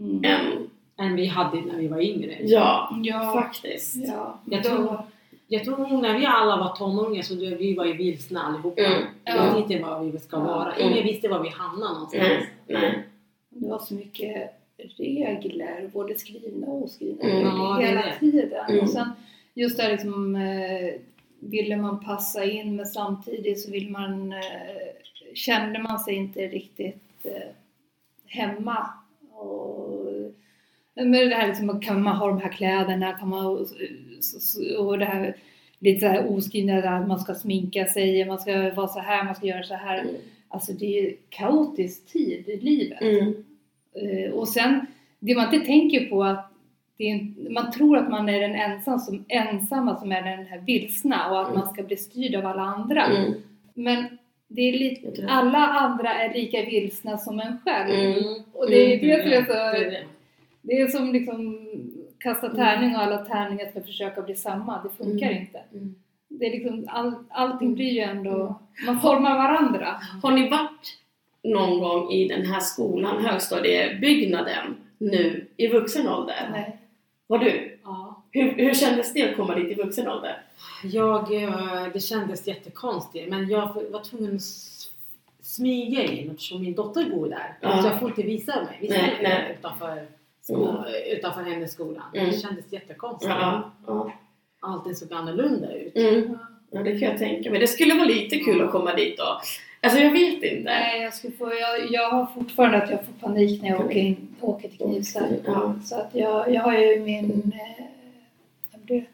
[0.00, 0.24] Mm.
[0.24, 2.36] än, Än vi hade när vi var yngre.
[2.40, 3.94] ja, Ja, faktiskt.
[3.96, 4.40] ja.
[4.44, 5.02] Jag tror-
[5.50, 8.82] Jag tror nog när vi alla var tonåringar så vi var ju vilsna allihopa.
[8.82, 8.98] Mm.
[9.24, 9.54] Vi Ja.
[9.54, 10.74] visste inte var vi ska vara.
[10.74, 10.92] Mm.
[10.92, 12.22] Ingen visste var vi hamnade någonstans.
[12.28, 13.02] Nej, nej.
[13.50, 14.50] Det var så mycket
[14.96, 17.40] regler, både skrivna och oskrivna Mm.
[17.42, 18.14] Ja, hela det.
[18.20, 18.64] tiden.
[18.68, 18.80] Mm.
[18.80, 19.08] Och sen
[19.54, 20.94] just där liksom, eh,
[21.40, 24.38] ville man passa in men samtidigt så vill man, eh,
[25.34, 27.32] kände man sig inte riktigt eh,
[28.26, 28.90] hemma.
[30.98, 33.46] Men det här liksom, kan man ha de här kläderna, kan man,
[34.78, 35.34] och, det här
[35.78, 39.34] lite så här oskrivna, att man ska sminka sig, man ska vara så här, man
[39.34, 39.98] ska göra så här.
[39.98, 40.14] Mm.
[40.48, 43.00] Alltså det är kaotisk tid i livet.
[43.02, 43.44] Mm.
[43.94, 44.86] Eh, och sen,
[45.18, 46.52] det man inte tänker på att
[46.98, 51.30] är, man tror att man är den ensam som, ensamma som är den här vilsna
[51.30, 51.58] och att Mm.
[51.58, 53.04] man ska bli styrd av alla andra.
[53.04, 53.32] Mm.
[53.74, 57.90] Men det är lite, alla andra är lika vilsna som en själv.
[57.94, 58.34] Mm.
[58.52, 59.98] Och det är Mm, det som är så,
[60.62, 60.72] det.
[60.80, 61.68] är som liksom
[62.18, 64.82] kasta tärning och alla tärningar ska försöka bli samma.
[64.82, 65.40] Det funkar Mm.
[65.40, 65.58] inte.
[65.72, 65.94] Mm.
[66.28, 70.00] Det är liksom, all, allting blir ju ändå, man formar varandra.
[70.22, 70.98] Har ni varit
[71.42, 76.48] någon gång i den här skolan, högstadiebyggnaden, nu i vuxen ålder?
[76.52, 76.76] Nej.
[77.28, 77.78] Har du?
[77.84, 78.22] Ja.
[78.30, 80.42] Hur, hur kändes det att komma dit i vuxen ålder?
[80.84, 84.42] Jag, eh, det kändes jättekonstigt men jag var tvungen att
[85.42, 87.58] smyga in eftersom min dotter bor där.
[87.60, 87.82] Ja.
[87.82, 88.78] Så jag får inte visa mig.
[88.80, 89.56] Visa Nej, mig nej.
[89.58, 90.06] Utanför,
[90.54, 92.02] sko- utanför hennes skola.
[92.14, 92.26] Mm.
[92.30, 93.30] Det kändes jättekonstigt.
[93.30, 94.12] Ja, ja.
[94.60, 95.96] Allting såg annorlunda ut.
[95.96, 96.38] Mm.
[96.70, 97.60] Ja, det kan jag tänka mig.
[97.60, 99.26] Det skulle vara lite kul att komma dit och
[99.80, 100.60] Alltså jag vet inte.
[100.64, 103.96] Nej, jag, skulle få, jag, jag har fortfarande att jag får panik när jag åker,
[103.96, 105.22] in, åker till Knivsta.
[105.46, 105.74] Ja.
[105.84, 107.52] Så att jag, jag har ju min...
[107.54, 107.84] Eh,
[108.72, 109.06] vad blir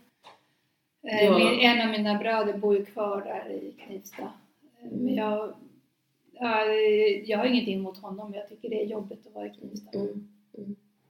[1.03, 1.09] det?
[1.11, 1.39] Eh, Ja.
[1.39, 4.23] min, en av mina bröder bor ju kvar där i Knivsta.
[4.23, 5.55] Eh, Men jag,
[6.33, 6.65] ja,
[7.25, 9.99] jag har ingenting emot honom, men jag tycker det är jobbigt att vara i Knivsta.
[9.99, 10.29] Mm.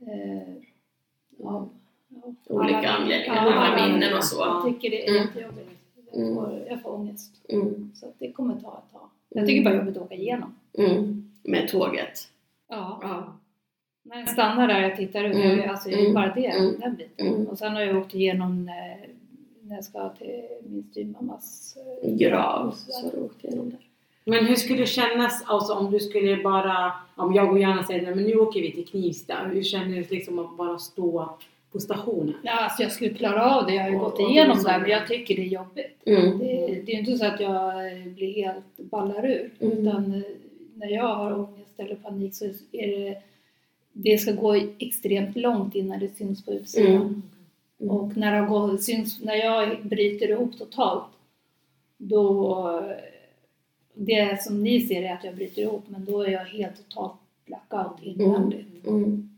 [0.06, 0.54] Eh,
[1.38, 1.68] ja,
[2.08, 2.34] ja.
[2.48, 4.36] Olika Alla- anledningar, alla alla- minnen och så.
[4.40, 5.22] Jag tycker det är Mm.
[5.26, 5.70] jättejobbigt.
[6.12, 6.34] Jag Mm.
[6.34, 7.34] får, jag får ångest.
[7.48, 7.90] Mm.
[7.94, 9.08] Så det kommer ta ett tag.
[9.28, 10.54] Jag tycker bara jobbigt att åka igenom.
[10.78, 11.30] Mm.
[11.42, 12.28] Med tåget.
[12.68, 12.98] Ja.
[13.02, 13.38] Ja.
[14.02, 15.70] När jag stannar där och tittar ut, Mm.
[15.70, 16.14] alltså Mm.
[16.14, 16.80] bara det, Mm.
[16.80, 17.26] den biten.
[17.26, 17.46] Mm.
[17.46, 19.08] Och sen har jag åkt igenom när,
[19.62, 22.70] när jag ska till min styvmammas eh, Grav.
[22.76, 23.78] så har åkt igenom där.
[24.24, 28.02] Men hur skulle det kännas alltså, om du skulle bara, om jag och Johanna säger
[28.02, 29.34] "Nej, men nu åker vi till Knivsta.
[29.52, 31.38] Hur kändes det liksom att bara stå
[31.72, 32.34] på stationen?
[32.42, 33.74] Ja, alltså jag skulle klara av det.
[33.74, 36.02] Jag har ju gått igenom det, sa- men jag tycker det är jobbigt.
[36.06, 36.38] Mm.
[36.38, 36.44] Det,
[36.86, 39.50] det är ju inte så att jag eh, blir helt ballar ur.
[39.60, 39.78] Mm.
[39.78, 40.22] Utan eh,
[40.74, 43.16] när jag har ångest eller panik så är det,
[43.92, 46.92] det ska gå extremt långt innan det syns på utsidan.
[46.96, 47.22] Mm.
[47.80, 47.96] Mm.
[47.96, 51.04] Och när, det går, syns, när jag bryter ihop totalt,
[51.98, 52.82] då...
[53.94, 57.12] Det som ni ser är att jag bryter ihop, men då är jag helt totalt
[57.46, 58.86] blackout invändigt.
[58.86, 59.30] Mm.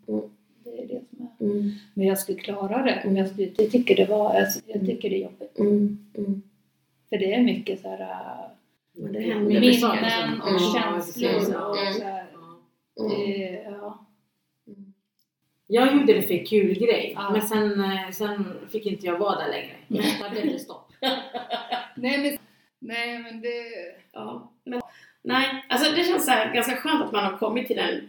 [0.65, 1.45] Det är det som är.
[1.45, 1.71] Mm.
[1.95, 3.03] Men jag skulle klara det.
[3.05, 4.35] Men jag, skulle, jag tycker det var...
[4.35, 5.59] alltså, Jag tycker det är jobbigt.
[5.59, 5.99] Mm.
[6.15, 6.43] Mm.
[7.09, 8.01] För det är mycket så här...
[8.01, 8.51] äh,
[8.93, 9.47] Minnen
[10.41, 10.61] och Mm.
[10.75, 11.93] känslor och Mm.
[11.95, 12.27] så här,
[13.01, 13.11] Mm.
[13.11, 14.07] det, ja.
[15.67, 17.31] Jag gjorde det för kul grej, Ja.
[17.31, 19.75] men sen, eh, sen fick inte jag vara där längre.
[19.89, 20.93] Där blev det stopp.
[21.97, 22.39] Nej men,
[22.79, 23.65] nej men det...
[24.13, 24.51] Ja.
[24.65, 24.81] Men,
[25.23, 28.01] nej, alltså det känns så här, ganska skönt att man har kommit till den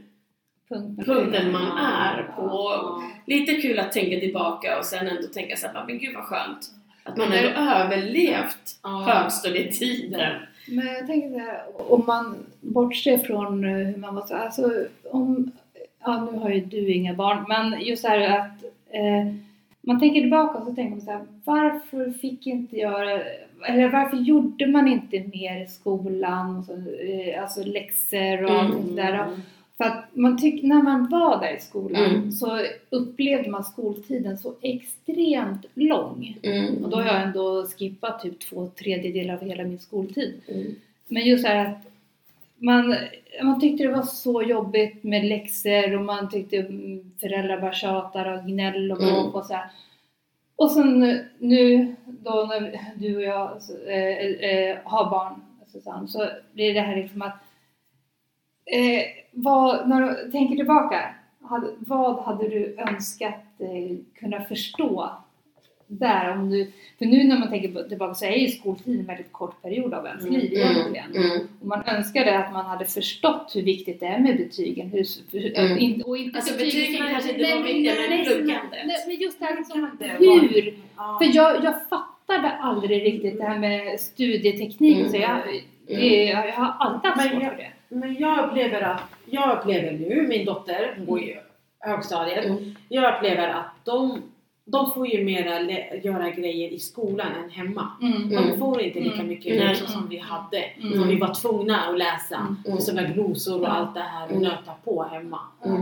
[0.70, 1.06] Punkten.
[1.06, 2.42] punkten man är på.
[2.42, 3.04] Ja.
[3.26, 6.72] Lite kul att tänka tillbaka och sen ändå tänka så här, men gud vad skönt.
[7.04, 8.90] Att man Men ändå överlevt Ja.
[9.08, 10.36] högstadietiden.
[10.68, 14.86] Men jag tänker så här, om man bortser från eh, hur man var så, alltså
[15.12, 15.52] om,
[16.00, 19.34] ja nu har ju du inga barn, men just så här att eh,
[19.82, 23.22] man tänker tillbaka och så tänker man så här, varför fick inte jag,
[23.66, 28.66] eller varför gjorde man inte mer i skolan, så, eh, alltså läxor och Mm.
[28.66, 29.28] allting sådär.
[29.78, 32.32] För att man tycker, när man var där i skolan Mm.
[32.32, 36.38] så upplevde man skoltiden så extremt lång.
[36.44, 36.84] Mm.
[36.84, 40.34] Och då har jag ändå skippat typ två tredjedelar av hela min skoltid.
[40.48, 40.76] Mm.
[41.08, 41.78] Men just så här att
[42.58, 42.96] man,
[43.44, 48.38] man tyckte det var så jobbigt med läxor och man tyckte mm, föräldrar bara tjatar
[48.38, 49.14] och gnäll och Mm.
[49.14, 49.66] bråk och så här.
[50.58, 51.00] Och sen
[51.40, 53.52] nu då när du och jag
[53.88, 57.40] äh, äh, har barn Susanne, så blir det här liksom att
[58.66, 63.44] äh, vad, när du tänker tillbaka, hade, vad hade du önskat
[64.16, 65.12] kunna förstå?
[65.88, 66.32] Där?
[66.32, 69.62] Om du, för nu när man tänker tillbaka så är ju skoltiden en väldigt kort
[69.62, 71.16] period av ens liv egentligen.
[71.16, 71.48] Mm.
[71.62, 74.90] Och man önskade att man hade förstått hur viktigt det är med betygen.
[74.90, 75.78] Hur, för, Mm.
[75.78, 78.80] in, och inte Alltså, betygen kanske inte var men- viktiga, men pluggandet.
[78.86, 80.74] Nej, men just det här liksom, hur?
[80.98, 81.20] Ja.
[81.24, 84.98] För jag, jag fattade aldrig riktigt det här med studieteknik.
[84.98, 85.10] Mm.
[85.10, 85.38] Så jag,
[85.88, 87.72] det, jag har alltid haft Men svårt jag- för det.
[87.90, 91.36] Men jag upplever att, jag upplever nu, min dotter, hon går ju
[91.80, 92.46] högstadiet.
[92.46, 92.76] Mm.
[92.90, 94.22] Jag upplever att de,
[94.70, 95.62] de får ju mera
[96.04, 97.88] göra grejer i skolan än hemma.
[98.02, 98.30] Mm.
[98.30, 98.60] De Mm.
[98.60, 99.28] får inte lika Mm.
[99.28, 99.68] mycket Nej.
[99.68, 100.58] liksom som vi hade.
[100.58, 101.08] Mm.
[101.08, 102.36] Vi var tvungna att läsa.
[102.36, 102.76] Mm.
[102.76, 103.72] Och sådana glosor och Mm.
[103.78, 104.44] allt det här och Mm.
[104.44, 105.40] nöta på hemma.
[105.66, 105.82] Mm.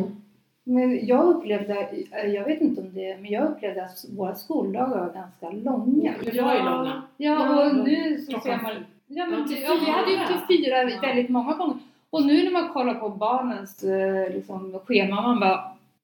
[0.63, 1.89] Men jag upplevde,
[2.33, 6.13] jag vet inte om det, men jag upplevde att våra skoldagar var ganska långa.
[6.23, 7.01] Det var ju långa.
[7.17, 8.71] Ja, och nu så ser man...
[9.07, 10.27] Ja, men, Ja, till ja, vi hade ju fyra.
[10.27, 10.99] till fyra Ja.
[11.01, 11.77] väldigt många gånger.
[12.09, 15.59] Och nu när man kollar på barnens eh, liksom, schema, man bara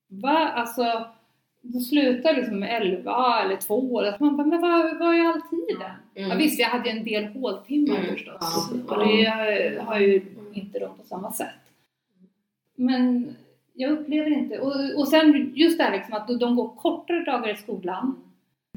[0.08, 0.50] va?
[0.56, 0.84] Alltså,
[1.62, 5.92] då slutar liksom 11 eller 2 eller Man bara, men vad, vad är all tiden?
[6.16, 6.30] Mm.
[6.30, 8.12] Ja, visst, vi hade ju en del håltimmar Mm.
[8.12, 8.70] förstås.
[8.88, 8.96] Ja.
[8.96, 10.22] Och det har ju
[10.54, 11.48] inte de på samma sätt.
[12.76, 13.36] Men
[13.74, 14.60] jag upplever inte...
[14.60, 18.24] Och, och sen just det här liksom att de går kortare dagar i skolan.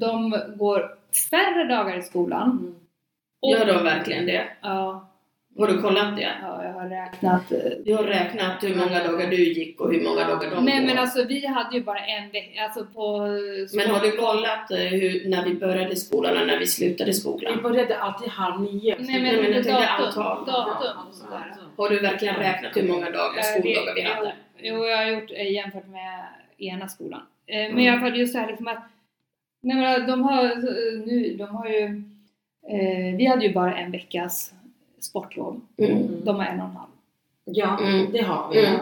[0.00, 0.90] De går
[1.30, 2.50] färre dagar i skolan.
[2.50, 2.74] Mm.
[3.50, 4.44] Gör de verkligen det?
[4.60, 5.08] Ja,
[5.58, 6.32] Har du kollat det?
[6.42, 7.52] ja, jag har räknat.
[7.52, 10.78] eh, Du har räknat hur många dagar du gick och hur många dagar de Nej
[10.80, 10.86] går.
[10.86, 13.18] men alltså vi hade ju bara en vecka, alltså på...
[13.76, 17.14] Men har du kollat eh, hur, när vi började skolan och när vi slutade Vi
[17.14, 17.62] skolan?
[17.62, 18.96] började alltid halv nio.
[18.98, 20.46] Nej Nej, men, men jag inte tänkte datum, antal.
[20.46, 21.54] datum och sådär.
[21.76, 24.32] Har du verkligen räknat hur många dagar, skoldagar vi hade?
[24.58, 26.24] Jo, jag har gjort eh, jämfört med
[26.58, 27.20] ena skolan.
[27.48, 27.78] Men Mm.
[27.78, 28.82] i alla fall just det här liksom att
[29.62, 30.42] nej, men de har
[31.06, 31.84] nu, de har ju
[32.70, 34.53] eh, vi hade ju bara en veckas
[35.04, 35.60] sportlov.
[35.78, 36.24] Mm.
[36.24, 36.90] De har en och en halv.
[37.44, 38.12] Ja, Mm.
[38.12, 38.66] det har vi.
[38.66, 38.80] Mm.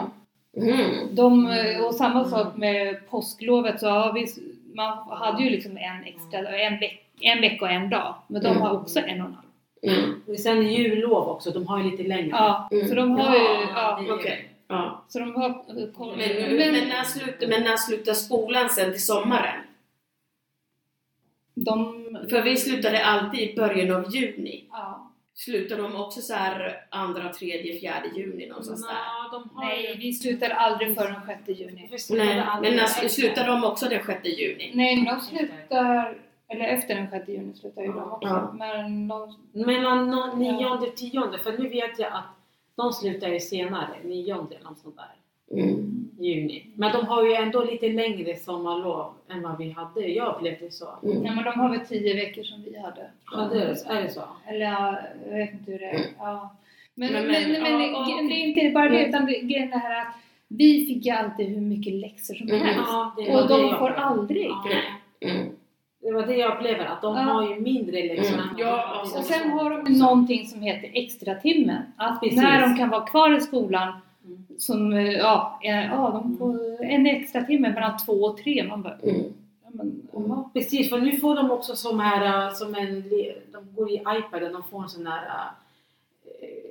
[0.57, 1.15] Mm.
[1.15, 2.31] De, eh, och samma Mm.
[2.31, 4.27] sak med påsklovet så har vi,
[4.75, 8.15] man hade ju liksom en extra, en, veck, en vecka och en dag.
[8.27, 8.61] Men de Mm.
[8.61, 9.47] har också en och en halv.
[9.99, 10.21] Mm.
[10.27, 12.29] Och sen jullov också, de har ju lite längre.
[12.31, 12.87] Ja, Mm.
[12.87, 13.41] så de har ju...
[13.43, 14.49] Ja, Ja, Okej.
[14.67, 15.03] Ja.
[15.07, 15.49] så de har...
[16.17, 19.61] Men, men, när slutar, men när slutar skolan sen till sommaren?
[21.55, 21.93] de...
[22.29, 24.63] För vi slutade alltid i början av juni.
[24.71, 25.09] Ja.
[25.35, 28.93] Slutar de också så här andra, tredje, fjärde juni någonstans där?
[28.93, 29.97] Ja, de har Nej, ju...
[29.97, 31.15] vi slutar aldrig förrän
[31.45, 31.89] 6 juni.
[32.09, 33.07] Nej, men när efter.
[33.07, 34.71] slutar de också den 6 juni?
[34.73, 36.17] Nej, men de slutar...
[36.47, 38.27] Eller efter den 6 juni slutar ju de också.
[38.27, 38.53] Ja.
[38.53, 39.35] Men de...
[39.51, 42.25] Mellan no- nionde och tionde, för nu vet jag att
[42.75, 45.15] de slutar ju senare, nionde eller något sånt där.
[45.51, 46.09] Mm.
[46.19, 46.65] Juni.
[46.75, 50.07] Men de har ju ändå lite längre sommarlov än vad vi hade.
[50.07, 50.85] Jag upplevde det så.
[51.03, 51.17] Mm.
[51.17, 53.09] Nej, men de har väl 10 veckor som vi hade.
[53.31, 54.21] Ja, det är, är det så?
[54.47, 54.95] Eller ja,
[55.29, 56.05] jag vet inte hur det är.
[56.19, 56.55] Ja.
[56.95, 58.27] Men, Men- men, men- men, ja, det- okej.
[58.29, 59.09] det är inte bara det, Mm.
[59.09, 60.15] utan det, grejen är det här att
[60.47, 62.61] vi fick ju alltid hur mycket läxor som Mm.
[62.61, 62.79] helst.
[62.87, 64.47] Ja, Och de får aldrig.
[64.49, 65.29] Ja.
[65.29, 65.47] Mm.
[66.01, 67.21] Det var det jag upplevde, att de Ja.
[67.21, 68.45] har ju mindre läxor Mm.
[68.57, 69.01] Ja.
[69.01, 71.81] Och sen har de någonting som heter extra timmen.
[71.97, 72.41] Att Precis.
[72.41, 73.93] när de kan vara kvar i skolan
[74.25, 74.45] Mm.
[74.57, 78.63] som, eh, ja, eh, ja de får en extra timme mellan två och tre.
[78.63, 79.15] Man bara, Mm.
[79.63, 80.49] ja, men, Ja, ja.
[80.53, 83.03] precis, för nu får de också som här, äh, som en,
[83.51, 85.49] de går i iPaden, de får en sån här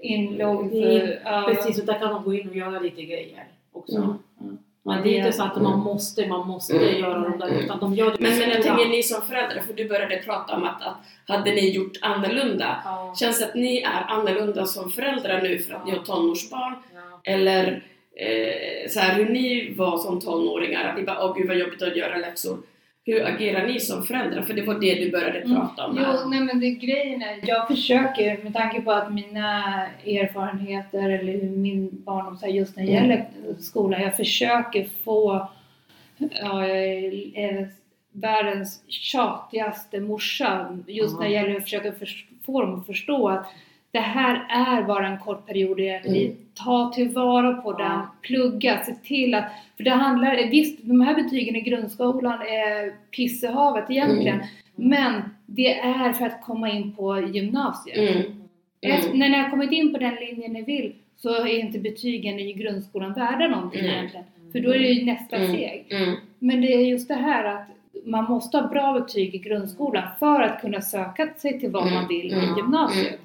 [0.03, 3.97] Inlogg in- Precis, och där kan de gå in och göra lite grejer också.
[4.41, 4.59] Mm.
[4.87, 4.97] Mm.
[4.97, 7.01] Men det är inte så att man måste, man måste Mm.
[7.01, 9.73] göra de där, utan de gör det Men, men jag tänker ni som föräldrar, för
[9.75, 12.83] du började prata om att, att hade ni gjort annorlunda?
[12.85, 16.75] Ja, Känns det att ni är annorlunda som föräldrar nu för att ni har tonårsbarn?
[16.95, 17.21] ja.
[17.33, 17.83] Eller
[18.17, 21.83] eh, så här, hur ni var som tonåringar, att ni bara åh gud vad jobbigt
[21.83, 22.59] att göra läxor.
[23.05, 24.43] Hur agerar ni som föräldrar?
[24.43, 25.57] För det var det du började Mm.
[25.57, 26.19] prata om här.
[26.23, 29.63] Jo, nej men det grejen är, jag försöker med tanke på att mina
[30.07, 32.03] erfarenheter eller min
[32.43, 33.11] här, just när det Mm.
[33.11, 33.27] gäller
[33.61, 35.49] skolan, jag försöker få
[36.19, 36.29] ja,
[36.67, 37.69] jag är, är
[38.13, 43.47] världens tjatigaste morsa just när det gäller att försöka förs- få dem att förstå att
[43.93, 46.15] det här är bara en kort period i ert Mm.
[46.19, 46.37] liv.
[46.55, 49.45] Ta tillvara på den, plugga, se till att...
[49.77, 50.51] För det handlar...
[50.51, 54.35] Visst, de här betygen i grundskolan är pissehavet egentligen.
[54.35, 54.47] Mm.
[54.77, 57.99] Men det är för att komma in på gymnasiet.
[57.99, 58.33] Mm.
[58.81, 59.19] Efter, Mm.
[59.19, 62.53] när ni har kommit in på den linjen ni vill så är inte betygen i
[62.53, 63.93] grundskolan värda någonting Mm.
[63.93, 64.27] egentligen.
[64.53, 65.49] För då är det ju nästa Mm.
[65.49, 65.87] steg.
[65.91, 66.15] Mm.
[66.39, 67.67] Men det är just det här att
[68.05, 71.95] man måste ha bra betyg i grundskolan för att kunna söka sig till vad Mm.
[71.95, 72.45] man vill Mm.
[72.45, 73.21] i gymnasiet.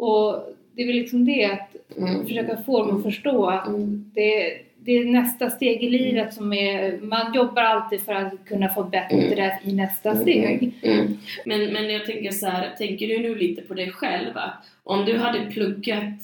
[0.00, 0.08] Mm.
[0.10, 2.26] Och det är väl liksom det att Mm.
[2.26, 4.10] försöka få dem att förstå att Mm.
[4.14, 8.68] det, det är nästa steg i livet som är, man jobbar alltid för att kunna
[8.68, 10.72] få bättre i nästa steg.
[10.82, 11.18] Mm.
[11.46, 14.36] Men, men jag tänker så här, tänker du nu lite på dig själv?
[14.38, 16.14] Att om du hade pluggat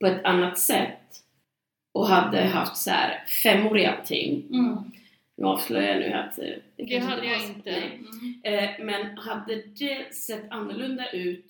[0.00, 0.98] på ett annat sätt
[1.94, 3.24] och hade haft så här
[3.86, 4.42] allting.
[4.52, 4.76] Mm.
[5.36, 6.44] Nu avslöjar jag nu att eh,
[6.76, 7.70] Det kanske hade jag inte.
[7.70, 8.40] Mm.
[8.42, 11.44] Eh, men hade det sett annorlunda ut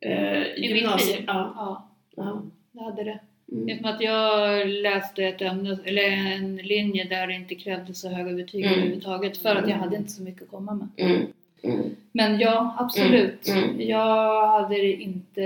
[0.00, 1.16] eh, I mitt gymnasiet?
[1.18, 1.24] liv?
[1.26, 1.52] Ja.
[1.56, 2.42] Ja, ja.
[2.72, 3.20] det hade det.
[3.52, 3.68] Mm.
[3.68, 8.32] Eftersom att jag läste ett ämne, eller en linje där det inte krävdes så höga
[8.32, 8.78] betyg Mm.
[8.78, 10.88] överhuvudtaget för att jag hade inte så mycket att komma med.
[11.10, 11.26] Mm.
[11.62, 11.90] Mm.
[12.12, 13.48] Men ja, absolut.
[13.48, 13.64] Mm.
[13.64, 13.88] Mm.
[13.88, 15.42] Jag hade det inte...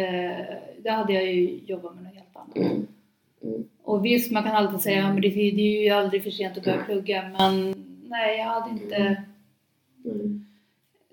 [0.82, 2.56] Det hade jag ju jobbat med något helt annat.
[2.56, 2.86] Mm.
[3.82, 6.64] Och visst, man kan alltid säga att det, det är ju aldrig för sent att
[6.64, 6.86] börja Mm.
[6.86, 7.74] plugga, men
[8.08, 9.22] nej, jag hade inte...
[10.04, 10.46] Mm.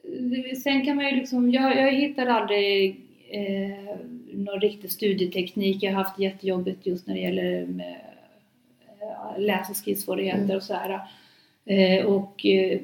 [0.04, 3.96] Det- Sen kan man ju liksom, jag, jag hittade aldrig eh,
[4.34, 5.84] någon riktig studieteknik.
[5.84, 7.96] Jag har haft jättejobbigt just när det gäller med,
[9.02, 10.56] eh, läs och skrivsvårigheter Mm.
[10.56, 11.00] och så här.
[11.66, 12.80] Eh, och eh,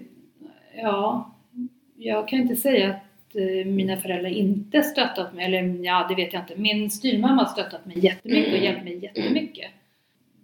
[0.76, 1.32] ja,
[1.98, 6.34] jag kan inte säga att eh, mina föräldrar inte stöttat mig, eller ja, det vet
[6.34, 6.56] jag inte.
[6.56, 8.64] Min styrmamma har stöttat mig jättemycket och Mm.
[8.64, 9.72] hjälpt mig jättemycket.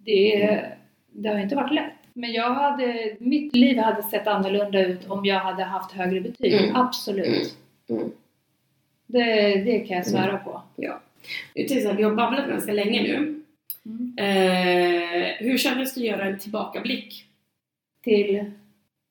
[0.06, 0.60] Det,
[1.12, 1.94] det har inte varit lätt.
[2.14, 6.54] Men jag hade, mitt liv hade sett annorlunda ut om jag hade haft högre betyg.
[6.54, 6.76] Mm.
[6.76, 7.58] Absolut.
[7.90, 8.12] Mm.
[9.14, 10.62] Det, det kan jag svära på.
[10.76, 11.00] Jag
[11.56, 13.40] tänkte så här, vi har babblat ganska länge nu.
[13.86, 14.14] Mm.
[14.18, 17.26] Eh, hur kändes det att göra en tillbakablick?
[18.04, 18.46] Till...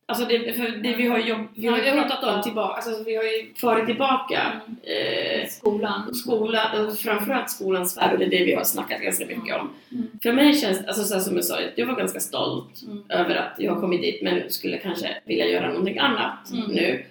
[0.07, 3.17] Alltså det, för det vi har ju vi har Ja, pratat om tillbaka, alltså vi
[3.17, 6.15] har ju farit tillbaka eh, skolan.
[6.15, 9.71] skola, och framförallt skolans värld det är det vi har snackat ganska mycket om.
[9.93, 10.07] Mm.
[10.23, 13.05] För mig känns alltså så som jag sa, jag var ganska stolt Mm.
[13.09, 16.71] över att jag har kommit dit men skulle kanske vilja göra någonting annat Mm.
[16.71, 17.05] nu.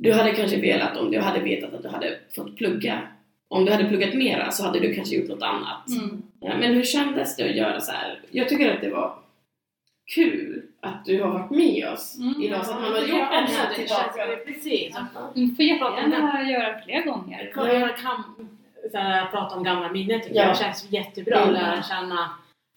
[0.00, 3.00] Du hade kanske velat, om du hade vetat att du hade fått plugga,
[3.48, 5.88] om du hade pluggat mera så hade du kanske gjort något annat.
[5.88, 6.22] Mm.
[6.40, 8.20] Ja, men hur kändes det att göra så här?
[8.30, 9.14] Jag tycker att det var
[10.14, 12.42] kul att du har varit med oss Mm.
[12.42, 14.36] idag så att man har gjort Ja, den här tillbaka.
[14.46, 14.96] Precis.
[15.34, 17.52] Du får jättegärna göra fler gånger.
[17.54, 18.24] Jag kan,
[18.94, 20.42] här, prata om gamla minnen tycker Ja.
[20.42, 20.54] jag.
[20.54, 21.54] Det känns jättebra att Mm.
[21.54, 22.30] lära känna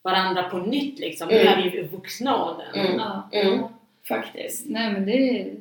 [0.04, 1.30] varandra på nytt liksom.
[1.30, 1.44] Mm.
[1.44, 2.76] Nu är vi i vuxna åldern.
[2.76, 2.98] Mm.
[2.98, 3.30] Ja.
[3.32, 3.60] Mm.
[4.08, 4.70] Faktiskt.
[4.70, 5.52] Nej men det,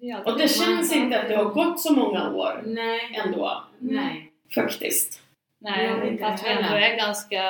[0.00, 3.20] Det Och det känns inte att det har gått så många år Nej.
[3.24, 3.64] ändå.
[3.78, 4.32] Nej.
[4.54, 5.22] Faktiskt.
[5.60, 7.42] Nej, inte fast vi ändå är ganska...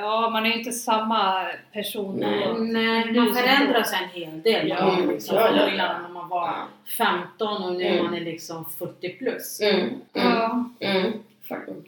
[0.00, 2.54] Ja, man är ju inte samma person Nej.
[2.58, 4.68] Nej, man förändras en hel del.
[4.68, 6.54] Ja, Ja, liksom, ja, ja, när man var
[6.98, 8.04] 15 och nu Mm.
[8.04, 9.60] man är liksom 40 plus.
[9.60, 9.80] Mm.
[9.80, 10.00] Mm.
[10.12, 10.64] Ja.
[10.80, 11.12] Mm.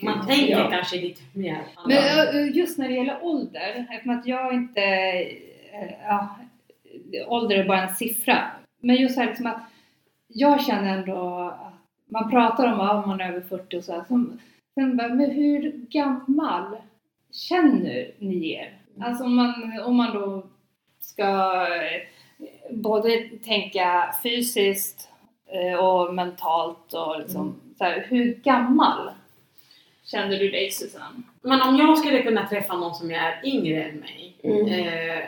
[0.03, 0.71] Man tänker Ja.
[0.71, 1.59] kanske lite mer.
[1.87, 4.83] Men just när det gäller ålder, eftersom att jag inte...
[5.73, 6.37] eh, Ja,
[7.27, 8.39] ålder är bara en siffra.
[8.81, 9.61] Men just så här liksom att
[10.29, 11.73] jag känner ändå att
[12.11, 14.05] man pratar om att man är över 40 och så här.
[14.09, 14.39] Som,
[14.75, 16.77] sen bara, men hur gammal
[17.33, 18.79] känner ni er?
[19.01, 20.47] Alltså om man, om man då
[21.01, 21.27] ska
[21.67, 22.03] eh,
[22.71, 25.09] både tänka fysiskt
[25.47, 29.11] eh, och mentalt och liksom så här, hur gammal
[30.05, 31.23] känner du dig Susanne?
[31.43, 34.67] Men om jag skulle kunna träffa någon som är yngre än mig, Mm.
[34.69, 35.25] eh,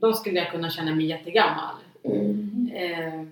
[0.00, 1.74] då skulle jag kunna känna mig jättegammal.
[2.04, 2.51] Mm.
[2.74, 3.22] Eh,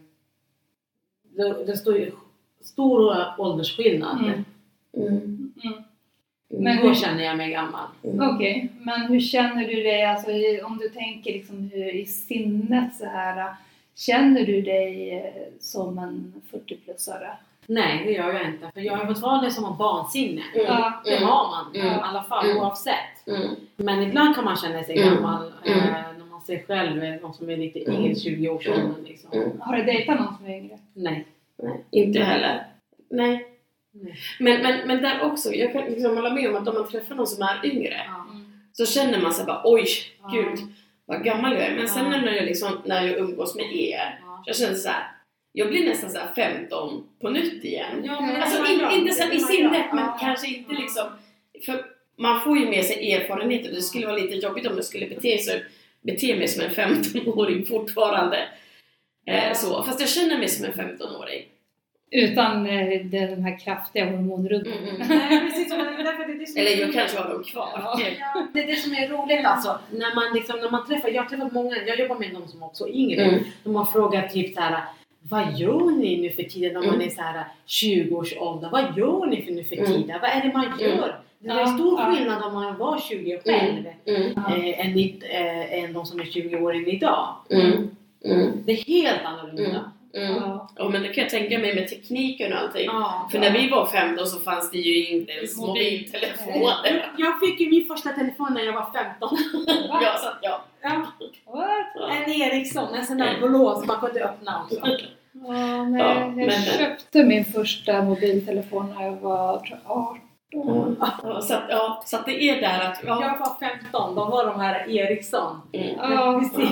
[1.23, 2.13] det, det står ju
[2.61, 4.19] stor åldersskillnad.
[4.19, 4.45] Mm.
[4.97, 5.09] Mm.
[5.65, 5.83] Mm.
[6.53, 7.87] Men Men Då hur- känner jag mig gammal.
[8.03, 10.31] Okej, men hur känner du dig, alltså,
[10.65, 13.55] om du tänker liksom hur, i sinnet så här,
[13.95, 17.31] känner du dig eh, som en 40-plussare?
[17.67, 18.71] Nej, det gör jag inte.
[18.75, 20.43] För jag har fortfarande som en barnsinne.
[20.55, 20.67] Mm.
[20.67, 21.03] Ja.
[21.05, 21.87] Det har man Mm.
[21.97, 22.57] i alla fall Mm.
[22.59, 23.27] oavsett.
[23.27, 23.49] Mm.
[23.77, 25.15] Men ibland kan man känna sig Mm.
[25.15, 25.79] gammal Mm.
[25.79, 25.95] eh,
[26.41, 27.95] man ser själv eh, någon som är lite Mm.
[28.05, 29.33] yngre, 20 årsåldern liksom.
[29.33, 29.61] Mm.
[29.61, 30.79] Har du dejtat någon som är yngre?
[30.95, 31.27] Nej.
[31.63, 32.65] Nej, inte heller.
[33.11, 33.47] Nej.
[33.93, 34.15] Nej.
[34.39, 37.15] Men, men, men där också, jag kan liksom hålla med om att om man träffar
[37.15, 38.27] någon som är yngre Ja.
[38.73, 39.87] så känner man sig bara oj,
[40.33, 40.59] gud
[41.07, 41.77] vad gammal jag är.
[41.77, 44.43] Men sen när jag, liksom, när jag umgås med er, Ja.
[44.47, 45.05] jag känner så här.
[45.53, 48.03] Jag blir nästan så här 15 på nytt igen.
[48.05, 48.93] Ja, men det Alltså in, bra.
[48.93, 50.19] inte så i sinnet men Ja.
[50.21, 51.05] kanske inte liksom
[51.67, 51.85] för
[52.17, 53.71] man får ju med sig erfarenheter.
[53.71, 55.65] Det skulle vara lite jobbigt om jag skulle bete, sig,
[56.03, 58.37] bete mig som en 15-åring fortfarande.
[59.27, 59.55] Eh, Ja.
[59.55, 59.83] så.
[59.83, 61.43] Fast jag känner mig som en 15-åring.
[62.13, 64.89] Utan eh, den här kraftiga hormonrubbningen.
[64.89, 65.19] Mm, mm.
[65.19, 66.55] Nej, precis.
[66.55, 67.69] det Eller jag kanske har dem kvar.
[67.75, 68.01] Ja.
[68.21, 69.79] Ja, det är det som är roligt alltså.
[69.91, 72.63] När man, liksom, när man träffar, jag har träffat många, jag jobbar med de som
[72.63, 73.23] också är yngre.
[73.25, 73.45] Mm.
[73.65, 74.81] De har frågat typ så här.
[75.23, 77.07] Vad gör ni nu för tiden när man Mm.
[77.07, 78.71] är så här 20-årsåldern?
[78.71, 79.93] Vad gör ni för nu för Mm.
[79.93, 80.19] tiden?
[80.21, 81.21] Vad är det man gör?
[81.43, 85.93] Det är stor skillnad om man var 20 mm, själv mm, eh, än, eh, än
[85.93, 87.35] de som är 20 år än idag.
[87.51, 87.91] Mm,
[88.25, 88.63] mm.
[88.65, 89.93] Det är helt annorlunda.
[90.15, 90.37] Mm.
[90.37, 90.69] Ja.
[90.77, 90.89] ja.
[90.89, 92.85] men det kan jag tänka mig med tekniken och allting.
[92.85, 93.45] Ja, För ja.
[93.45, 96.77] när vi var fem då så fanns det ju inte ens mobiltelefoner.
[96.85, 99.39] Eh, jag fick ju min första telefon när jag var 15.
[99.89, 100.65] ja, så, ja.
[100.83, 101.07] ja.
[101.47, 102.11] What?
[102.11, 103.49] En Ericsson, en sån där eh.
[103.49, 104.81] blå som man kunde öppna också.
[105.33, 106.51] Ja, nej, jag men...
[106.51, 110.19] köpte min första mobiltelefon när jag var 18
[110.53, 110.97] Mm.
[111.43, 113.01] Så, att, ja, så att det är där att...
[113.07, 113.23] Ja.
[113.23, 115.61] Jag var 15, de var de här Ericsson.
[115.73, 115.97] Mm.
[115.99, 116.71] Ja, precis.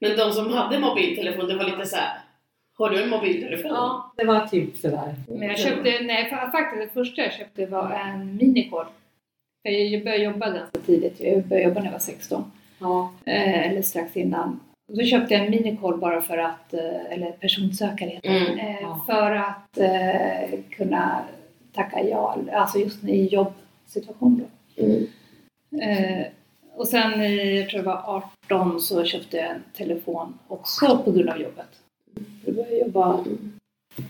[0.00, 2.18] Men de som hade mobiltelefon, det var lite så här,
[2.78, 3.70] Har du en mobiltelefon?
[3.70, 5.14] Ja, det var typ sådär.
[5.28, 8.86] Men jag köpte, nej faktiskt det första jag köpte var en minicord.
[9.62, 12.52] För jag började jobba ganska tidigt, jag började jobba när jag var 16.
[12.78, 13.12] Ja.
[13.26, 14.60] Eh, eller strax innan.
[14.92, 18.58] Då köpte jag en minicord bara för att, eh, eller personsökare heter mm.
[18.58, 19.04] Eh, ja.
[19.06, 21.24] För att eh, kunna
[21.74, 24.42] tacka ja, alltså just i jobbsituation
[24.76, 24.82] då.
[24.82, 25.06] Mm.
[25.82, 26.26] Eh,
[26.74, 31.12] och sen i, jag tror jag var 18 så köpte jag en telefon också på
[31.12, 31.68] grund av jobbet.
[32.44, 33.24] Då började jag jobba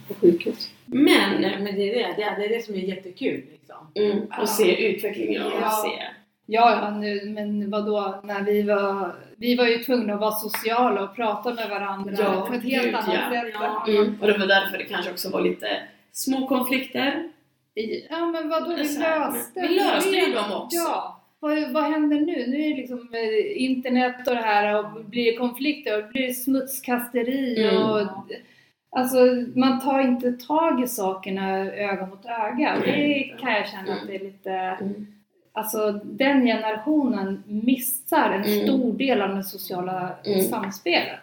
[0.09, 0.69] på sjukhus.
[0.87, 3.77] Men, Men det är det, det är det, är det som är jättekul liksom.
[3.95, 5.71] mm, och se utvecklingen och Ja.
[5.71, 6.03] se.
[6.47, 11.03] Ja, ja nu, men vadå, när vi var, vi var ju tvungna att vara sociala
[11.03, 13.31] och prata med varandra Ja, på ett helt gud, annat ja.
[13.43, 13.55] sätt.
[13.55, 13.87] Ja.
[13.89, 14.19] Mm.
[14.21, 15.67] Och det var därför det kanske också var lite
[16.13, 17.29] små konflikter.
[18.11, 20.77] Ja, men vadå, vi löste vi löste ju dem också.
[20.77, 21.21] Ja.
[21.41, 22.47] Vad, vad händer nu?
[22.47, 27.65] Nu är det liksom eh, internet och det här och blir konflikter och blir smutskasteri
[27.69, 27.83] Mm.
[27.91, 28.01] och
[28.97, 29.17] Alltså
[29.55, 32.77] man tar inte tag i sakerna öga mot öga.
[32.85, 35.07] Det kan jag känna att det är lite Mm.
[35.57, 38.67] Alltså den generationen missar en Mm.
[38.67, 40.41] stor del av det sociala Mm.
[40.41, 41.21] samspelet.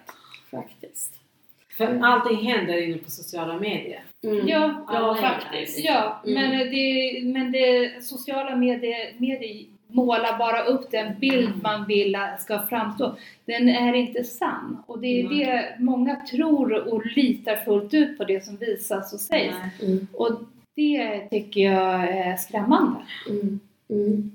[1.87, 4.03] För allting händer inne på sociala medier.
[4.23, 4.47] Mm.
[4.47, 5.79] Ja, ja, faktiskt.
[5.79, 6.49] Ja, Mm.
[6.49, 12.59] men, det, men det sociala medier, medier målar bara upp den bild man vill ska
[12.67, 13.15] framstå.
[13.45, 14.83] Den är inte sann.
[14.87, 15.37] Och det är Mm.
[15.37, 19.55] det många tror och litar fullt ut på det som visas och sägs.
[19.83, 20.07] Mm.
[20.13, 20.31] Och
[20.75, 22.99] det tycker jag är skrämmande.
[23.29, 24.31] Mm.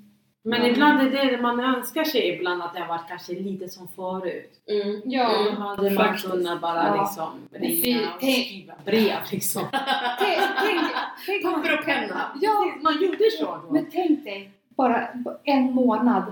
[0.46, 0.58] Mm.
[0.58, 0.72] Men Ja.
[0.72, 4.52] ibland är det man önskar sig ibland att det har varit kanske lite som förut.
[4.68, 5.00] Mm.
[5.04, 6.30] Ja, Då hade man faktiskt.
[6.30, 7.00] kunnat bara Ja.
[7.02, 7.28] liksom
[7.68, 9.62] ringa och skriva brev liksom.
[10.18, 10.80] tänk, tänk,
[11.26, 12.20] tänk, Papper och penna.
[12.40, 13.72] ja, Man gjorde så då.
[13.72, 15.08] men tänk dig bara
[15.44, 16.22] en månad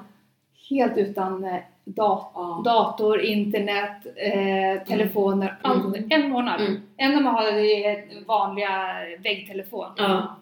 [0.71, 2.63] helt utan eh, dat Ja.
[2.65, 6.61] dator, internet, eh, telefoner, allt under en månad.
[6.61, 6.83] Mm.
[6.97, 9.87] Enda man har vanliga väggtelefon.
[9.97, 10.37] Ja.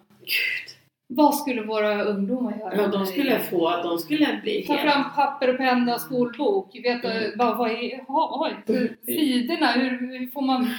[1.17, 2.77] Vad skulle våra ungdomar göra?
[2.77, 6.75] ja, de skulle få, de skulle bli Ta fram papper och penna och skolbok.
[6.83, 7.31] Vet du, Mm.
[7.37, 10.71] vad, vad är, ha, oj, sidorna, hur, hur får man...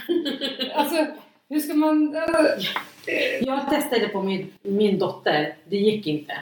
[0.75, 1.05] Alltså,
[1.49, 2.15] hur ska man...
[2.15, 5.55] eh, Jag testade på min, min dotter.
[5.69, 6.33] Det gick inte.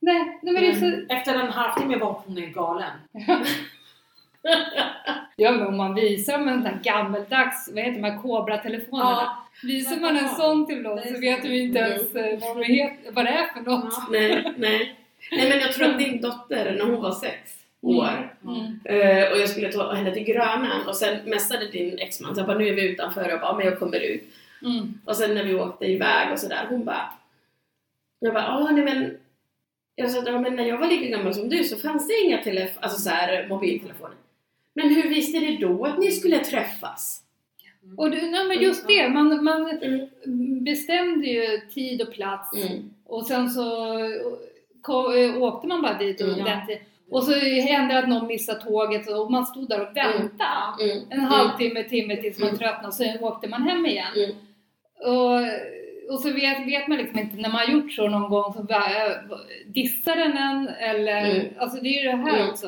[0.00, 0.80] nej, nej, men det är så...
[0.84, 2.90] Men efter en halvtimme var hon galen.
[5.36, 9.36] Ja, men om man visar med en sån här gammeldags, vad heter de här Cobra-telefonerna.
[9.62, 13.12] Visar man en sån till dem så vet de inte ens eh, vad, de heter,
[13.12, 13.84] vad det är för något.
[13.96, 14.06] Ja.
[14.10, 14.96] Nej, nej.
[15.32, 18.80] Nej men jag tror att din dotter, när hon var sex år, Mm.
[18.84, 22.46] eh, och jag skulle ta henne till Grönan och sen mässade din exman, så jag
[22.46, 24.24] bara nu är vi utanför och bara, "Ja, men jag kommer ut.
[24.62, 25.00] Mm.
[25.04, 27.12] Och sen när vi åkte iväg och sådär, hon bara...
[28.20, 29.16] Jag bara, ah nej men...
[29.96, 32.42] Jag sa, ja, men när jag var lika gammal som du så fanns det inga
[32.42, 34.16] telef- alltså så här, mobiltelefoner.
[34.74, 37.22] Men hur visste ni då att ni skulle träffas?
[37.96, 40.64] Och du, nej, men just det, man, man Mm.
[40.64, 42.90] bestämde ju tid och plats Mm.
[43.06, 43.96] och sen så
[45.38, 46.44] åkte man bara dit och Mm.
[46.44, 46.78] den.
[47.10, 50.84] Och så hände det att någon missade tåget och man stod där och väntade.
[50.84, 51.04] Mm.
[51.10, 52.58] En halvtimme, timme tills man Mm.
[52.58, 54.12] tröttnade och sen åkte man hem igen.
[54.16, 54.30] Mm.
[55.14, 55.40] Och,
[56.10, 58.62] och så vet, vet man liksom inte när man har gjort så någon gång så
[58.62, 59.12] bara, äh,
[59.66, 61.46] dissar den en eller Mm.
[61.58, 62.48] alltså det är ju det här Mm.
[62.50, 62.66] också.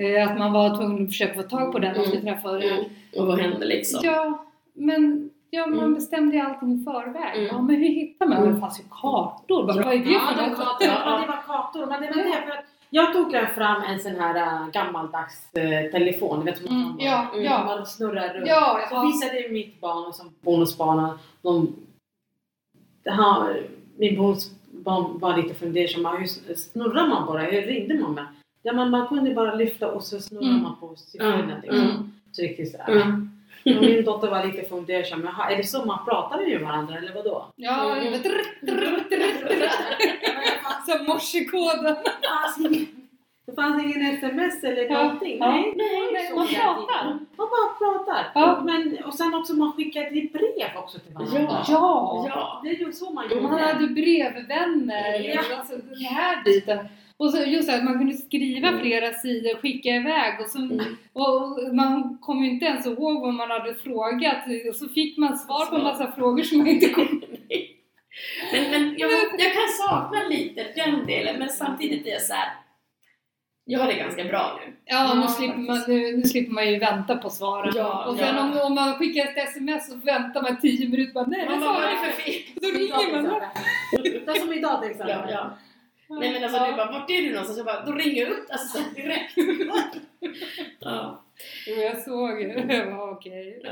[0.00, 2.60] Eh, Att man var tvungen att försöka få tag på den och skulle träffa och
[2.60, 2.70] det.
[2.70, 2.84] Mm.
[3.16, 4.00] Och vad hände liksom?
[4.04, 4.44] Ja,
[4.74, 5.94] men ja, man Mm.
[5.94, 7.34] bestämde ju allting i förväg.
[7.36, 7.46] Mm.
[7.46, 8.38] Ja, men hur hittar man?
[8.38, 8.54] Mm.
[8.54, 9.66] Det fanns ju kartor.
[9.66, 11.86] Bara, vad är det Ja, för de kartor, ja, det var kartor.
[11.86, 15.90] Men det var det för att jag tog fram en sån här äh, gammaldags äh,
[15.90, 16.44] telefon.
[16.44, 17.44] Vet du, Mm, man- ja, Mm.
[17.44, 17.64] ja.
[17.64, 18.46] Man snurrar runt.
[18.48, 19.02] Ja, Så ja.
[19.02, 21.18] visade mitt barn som bonusbarnen.
[21.42, 21.76] De,
[23.08, 23.54] han,
[23.98, 26.06] min bonusbarn var lite fundersam.
[26.06, 27.42] Hur snurrar man bara?
[27.42, 28.26] Hur ringde man med?
[28.62, 30.62] Ja, man, man kunde bara lyfta och så snurrar Mm.
[30.62, 31.34] man på siffrorna.
[31.42, 31.60] Mm.
[31.62, 31.80] Liksom.
[31.80, 32.12] Mm.
[32.32, 32.74] Så riktigt.
[32.88, 33.30] Mm.
[33.64, 35.24] Min dotter var lite fundersam.
[35.24, 37.46] Jaha, är det så man pratar med varandra eller vadå?
[37.56, 38.22] Ja, Mm.
[40.86, 41.96] som morsekoden.
[43.48, 45.38] Det fanns ingen, sms eller någonting.
[45.40, 45.50] ja.
[45.50, 47.04] Nej, Nej, man pratar.
[47.36, 48.30] Man bara pratar.
[48.34, 48.62] Ja.
[48.64, 51.40] Men, och sen också man skickade brev också till varandra.
[51.48, 51.64] Ja.
[51.68, 52.26] Ja.
[52.28, 52.60] Ja.
[52.64, 53.42] Det är ju så man gjorde.
[53.42, 55.40] Man hade brevvänner, Ja.
[55.58, 56.78] alltså den här biten.
[57.16, 58.80] Och så just att man kunde skriva Mm.
[58.80, 60.96] flera sidor, skicka iväg och, så, Mm.
[61.12, 64.36] och man kom ju inte ens ihåg vad man hade frågat
[64.68, 67.06] och så fick man svar på en massa frågor som man inte kom
[68.52, 72.48] Men, men jag, jag kan sakna lite den delen, men samtidigt är jag så här.
[73.70, 74.72] Jag har det ganska bra nu.
[74.84, 77.72] Ja, nu, Ja, slipper man, nu, nu slipper man ju vänta på svaren.
[77.76, 78.42] Ja, och sen ja.
[78.42, 81.90] om, om man skickar ett sms så väntar man 10 minuter bara nej, det är
[81.90, 82.42] jag för fel?
[82.54, 83.40] Då ringer man.
[84.02, 85.30] Det är som idag till exempel.
[85.30, 86.16] Ja, ja.
[86.20, 87.58] Nej men alltså du bara, vart är du någonstans?
[87.58, 89.34] Jag bara, då ringer jag upp alltså, direkt.
[90.80, 91.24] ja.
[91.66, 92.48] Jo, jag såg ju.
[92.68, 93.60] Jag bara, Okej.
[93.64, 93.70] Ja.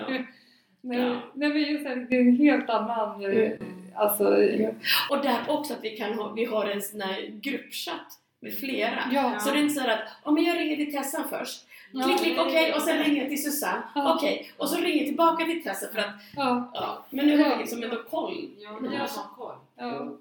[0.81, 1.21] Nej, Ja.
[1.35, 3.25] nej, men just det, det är en helt annan...
[3.25, 3.59] Mm.
[3.95, 4.71] Alltså, Ja.
[5.11, 9.03] Och där också att vi kan ha, vi har en sån här gruppchatt med flera.
[9.13, 9.39] ja.
[9.39, 11.67] Så det är inte så här att, om men jag ringer till Tessan först.
[11.93, 12.03] Ja.
[12.05, 13.83] Klick, klick, okej, och sen ringer jag till Susanne.
[13.95, 14.15] Ja.
[14.15, 17.05] Okej, och så ringer jag tillbaka till Tessan för att, Ja, ja.
[17.11, 18.51] Men nu har vi liksom ändå koll.
[18.59, 19.55] Ja, nu har man koll.
[19.77, 20.17] ja,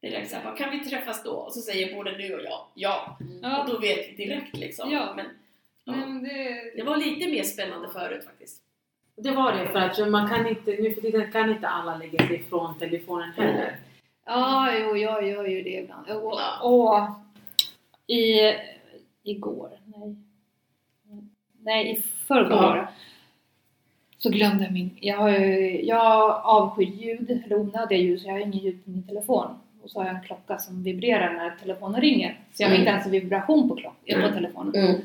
[0.00, 1.30] Det är direkt kan vi träffas då?
[1.30, 3.16] Och så säger både du och jag ja.
[3.18, 3.66] Och ja.
[3.68, 4.90] då vet vi direkt liksom.
[4.90, 5.14] Ja.
[5.16, 5.26] Men,
[5.84, 8.60] men det, Det var lite mer spännande förut faktiskt.
[9.16, 12.26] Det var det för att man kan inte, nu för tiden kan inte alla lägga
[12.26, 13.76] sig ifrån telefonen heller.
[14.26, 16.08] ja, jo, jag gör ju det ibland.
[16.10, 16.60] Och, Ja.
[16.62, 17.23] och
[18.06, 18.40] i,
[19.22, 20.16] igår, nej.
[21.62, 22.88] Nej, i förrgår det.
[24.18, 24.90] Så glömde jag min...
[25.00, 25.30] Jag, har,
[25.84, 29.46] jag avskyr ljud, eller onödiga ljud, så jag har ingen ljud på min telefon.
[29.82, 32.38] Och så har jag en klocka som vibrerar när telefonen ringer.
[32.52, 32.80] Så jag har Mm.
[32.80, 34.34] inte ens en vibration på, klock, eh, på Mm.
[34.34, 34.74] telefonen.
[34.74, 35.00] Mm.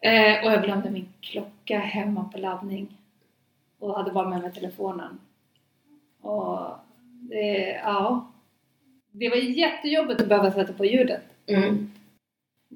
[0.00, 2.96] Eh, och jag glömde min klocka hemma på laddning.
[3.78, 5.18] Och hade bara med mig telefonen.
[6.20, 6.58] Och
[7.30, 8.30] det, ja.
[9.10, 11.22] Det var jättejobbigt att behöva sätta på ljudet.
[11.46, 11.90] Mm.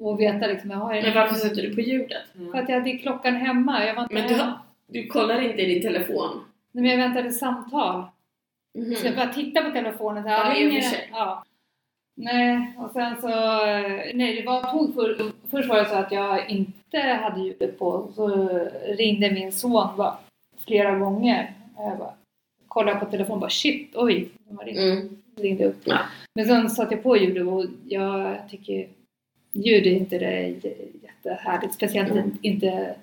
[0.00, 2.22] Och veta liksom, jag har Men varför sätter du på ljudet?
[2.52, 3.86] För att jag hade klockan hemma.
[3.86, 4.60] Jag var inte Men du, hemma.
[4.86, 6.40] du kollar inte i din telefon?
[6.72, 8.04] Nej, men jag väntade samtal.
[8.78, 8.94] Mhm.
[8.94, 11.08] Så jag bara tittade på telefonen så Ja, här, sig.
[11.12, 11.44] Ja.
[12.16, 13.28] Nej, och sen så...
[14.14, 18.08] Nej, det var tog för, Först var det så att jag inte hade ljudet på.
[18.14, 18.48] Så
[18.98, 20.18] ringde min son bara,
[20.66, 21.52] flera gånger.
[21.76, 22.12] Jag bara
[22.68, 24.28] kollade på telefonen bara shit, oj.
[24.48, 25.08] De har ringt, Mm.
[25.36, 25.80] ringde upp.
[25.84, 25.98] Ja.
[26.34, 28.88] Men sen satte jag på ljudet och jag tycker
[29.52, 30.54] ljud är inte det
[31.02, 31.74] jättehärligt.
[31.74, 32.38] Speciellt Mm.
[32.42, 32.94] inte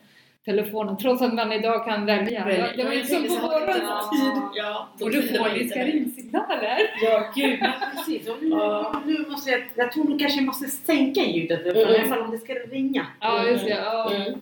[0.45, 2.45] telefonen trots att man idag kan välja.
[2.45, 2.67] Välja.
[2.77, 4.09] Det var inte som på våran ja.
[4.13, 4.41] tid.
[4.55, 5.85] Ja, Och du man får välja.
[5.85, 6.77] ringsignaler.
[7.03, 7.57] Ja, gud.
[7.61, 8.29] Ja, precis.
[8.29, 9.01] Och nu, Ja.
[9.05, 11.81] nu måste jag, jag tror nog kanske jag måste sänka ljudet för Mm.
[11.93, 13.07] i alla fall om det ska ringa.
[13.21, 13.69] Ja, just det.
[13.71, 14.11] Ja.
[14.13, 14.39] Mm.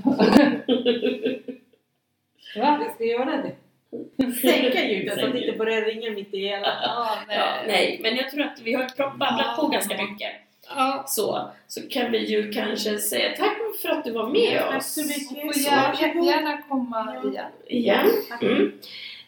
[2.56, 2.78] Va?
[2.84, 3.52] Jag ska göra det.
[4.32, 6.66] Sänka ljudet så att det inte börjar ringa mitt i hela.
[6.82, 7.36] Ja, nej.
[7.38, 8.86] Ja, nej, men jag tror att vi har
[9.18, 10.28] babblat på ganska mycket.
[10.68, 11.04] Ja.
[11.08, 14.94] Så, så kan vi ju kanske säga tack för att du var med Tack oss
[14.94, 15.62] så mycket.
[15.62, 17.52] Så, gärna, komma igen.
[17.66, 18.10] igen.
[18.28, 18.42] Tack.
[18.42, 18.72] Mm.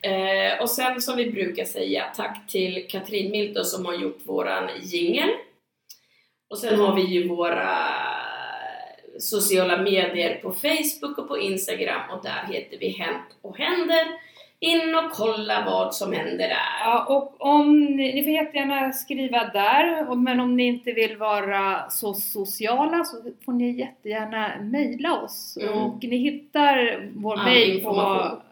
[0.03, 4.71] Eh, och sen som vi brukar säga, tack till Katrin Milton som har gjort våran
[4.83, 5.29] jingel.
[6.51, 7.79] Och sen har vi ju våra
[9.19, 14.28] sociala medier på Facebook och på Instagram och där heter vi Hänt och Händer.
[14.61, 16.81] In och kolla vad som händer där.
[16.85, 21.91] Ja, och om ni, ni får jättegärna skriva där, men om ni inte vill vara
[21.91, 25.59] så sociala så får ni jättegärna mejla oss.
[25.61, 25.79] Mm.
[25.79, 28.01] Och ni hittar vår mejl på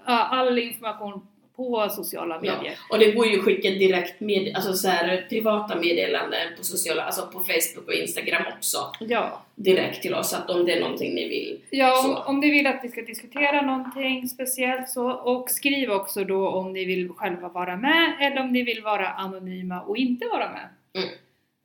[0.04, 1.26] all information
[1.56, 2.52] på sociala Ja.
[2.56, 2.78] medier.
[2.90, 7.02] Och det går ju att skicka direkt med, alltså så här, privata meddelanden på sociala,
[7.02, 8.78] alltså på Facebook och Instagram också.
[9.00, 11.60] Ja, Direkt till oss, att om det är någonting ni vill.
[11.70, 12.08] ja Så.
[12.16, 16.48] om, om ni vill att vi ska diskutera någonting speciellt så, och skriv också då
[16.48, 20.50] om ni vill själva vara med eller om ni vill vara anonyma och inte vara
[20.52, 20.68] med.
[21.02, 21.08] Mm.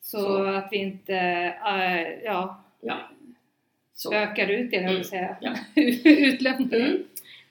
[0.01, 0.43] Så, Så.
[0.43, 1.15] att vi inte
[1.65, 2.97] äh, ja, Ja.
[3.93, 4.09] Så.
[4.09, 5.03] spökar ut er, höll jag Mm.
[5.03, 5.35] säga.
[5.41, 5.51] Ja.
[6.11, 6.77] Utlämnar.
[6.77, 7.03] Mm.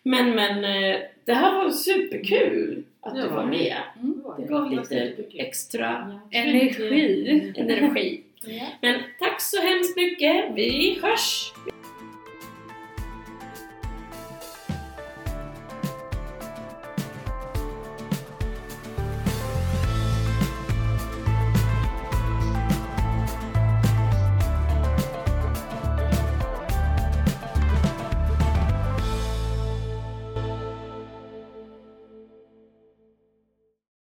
[0.02, 3.76] Men men, eh, det här var superkul att du var med.
[4.02, 4.22] Mm.
[4.38, 7.52] Det gav lite extra Energi.
[7.56, 8.20] energi.
[8.80, 10.44] Men tack så hemskt mycket.
[10.54, 11.52] Vi hörs!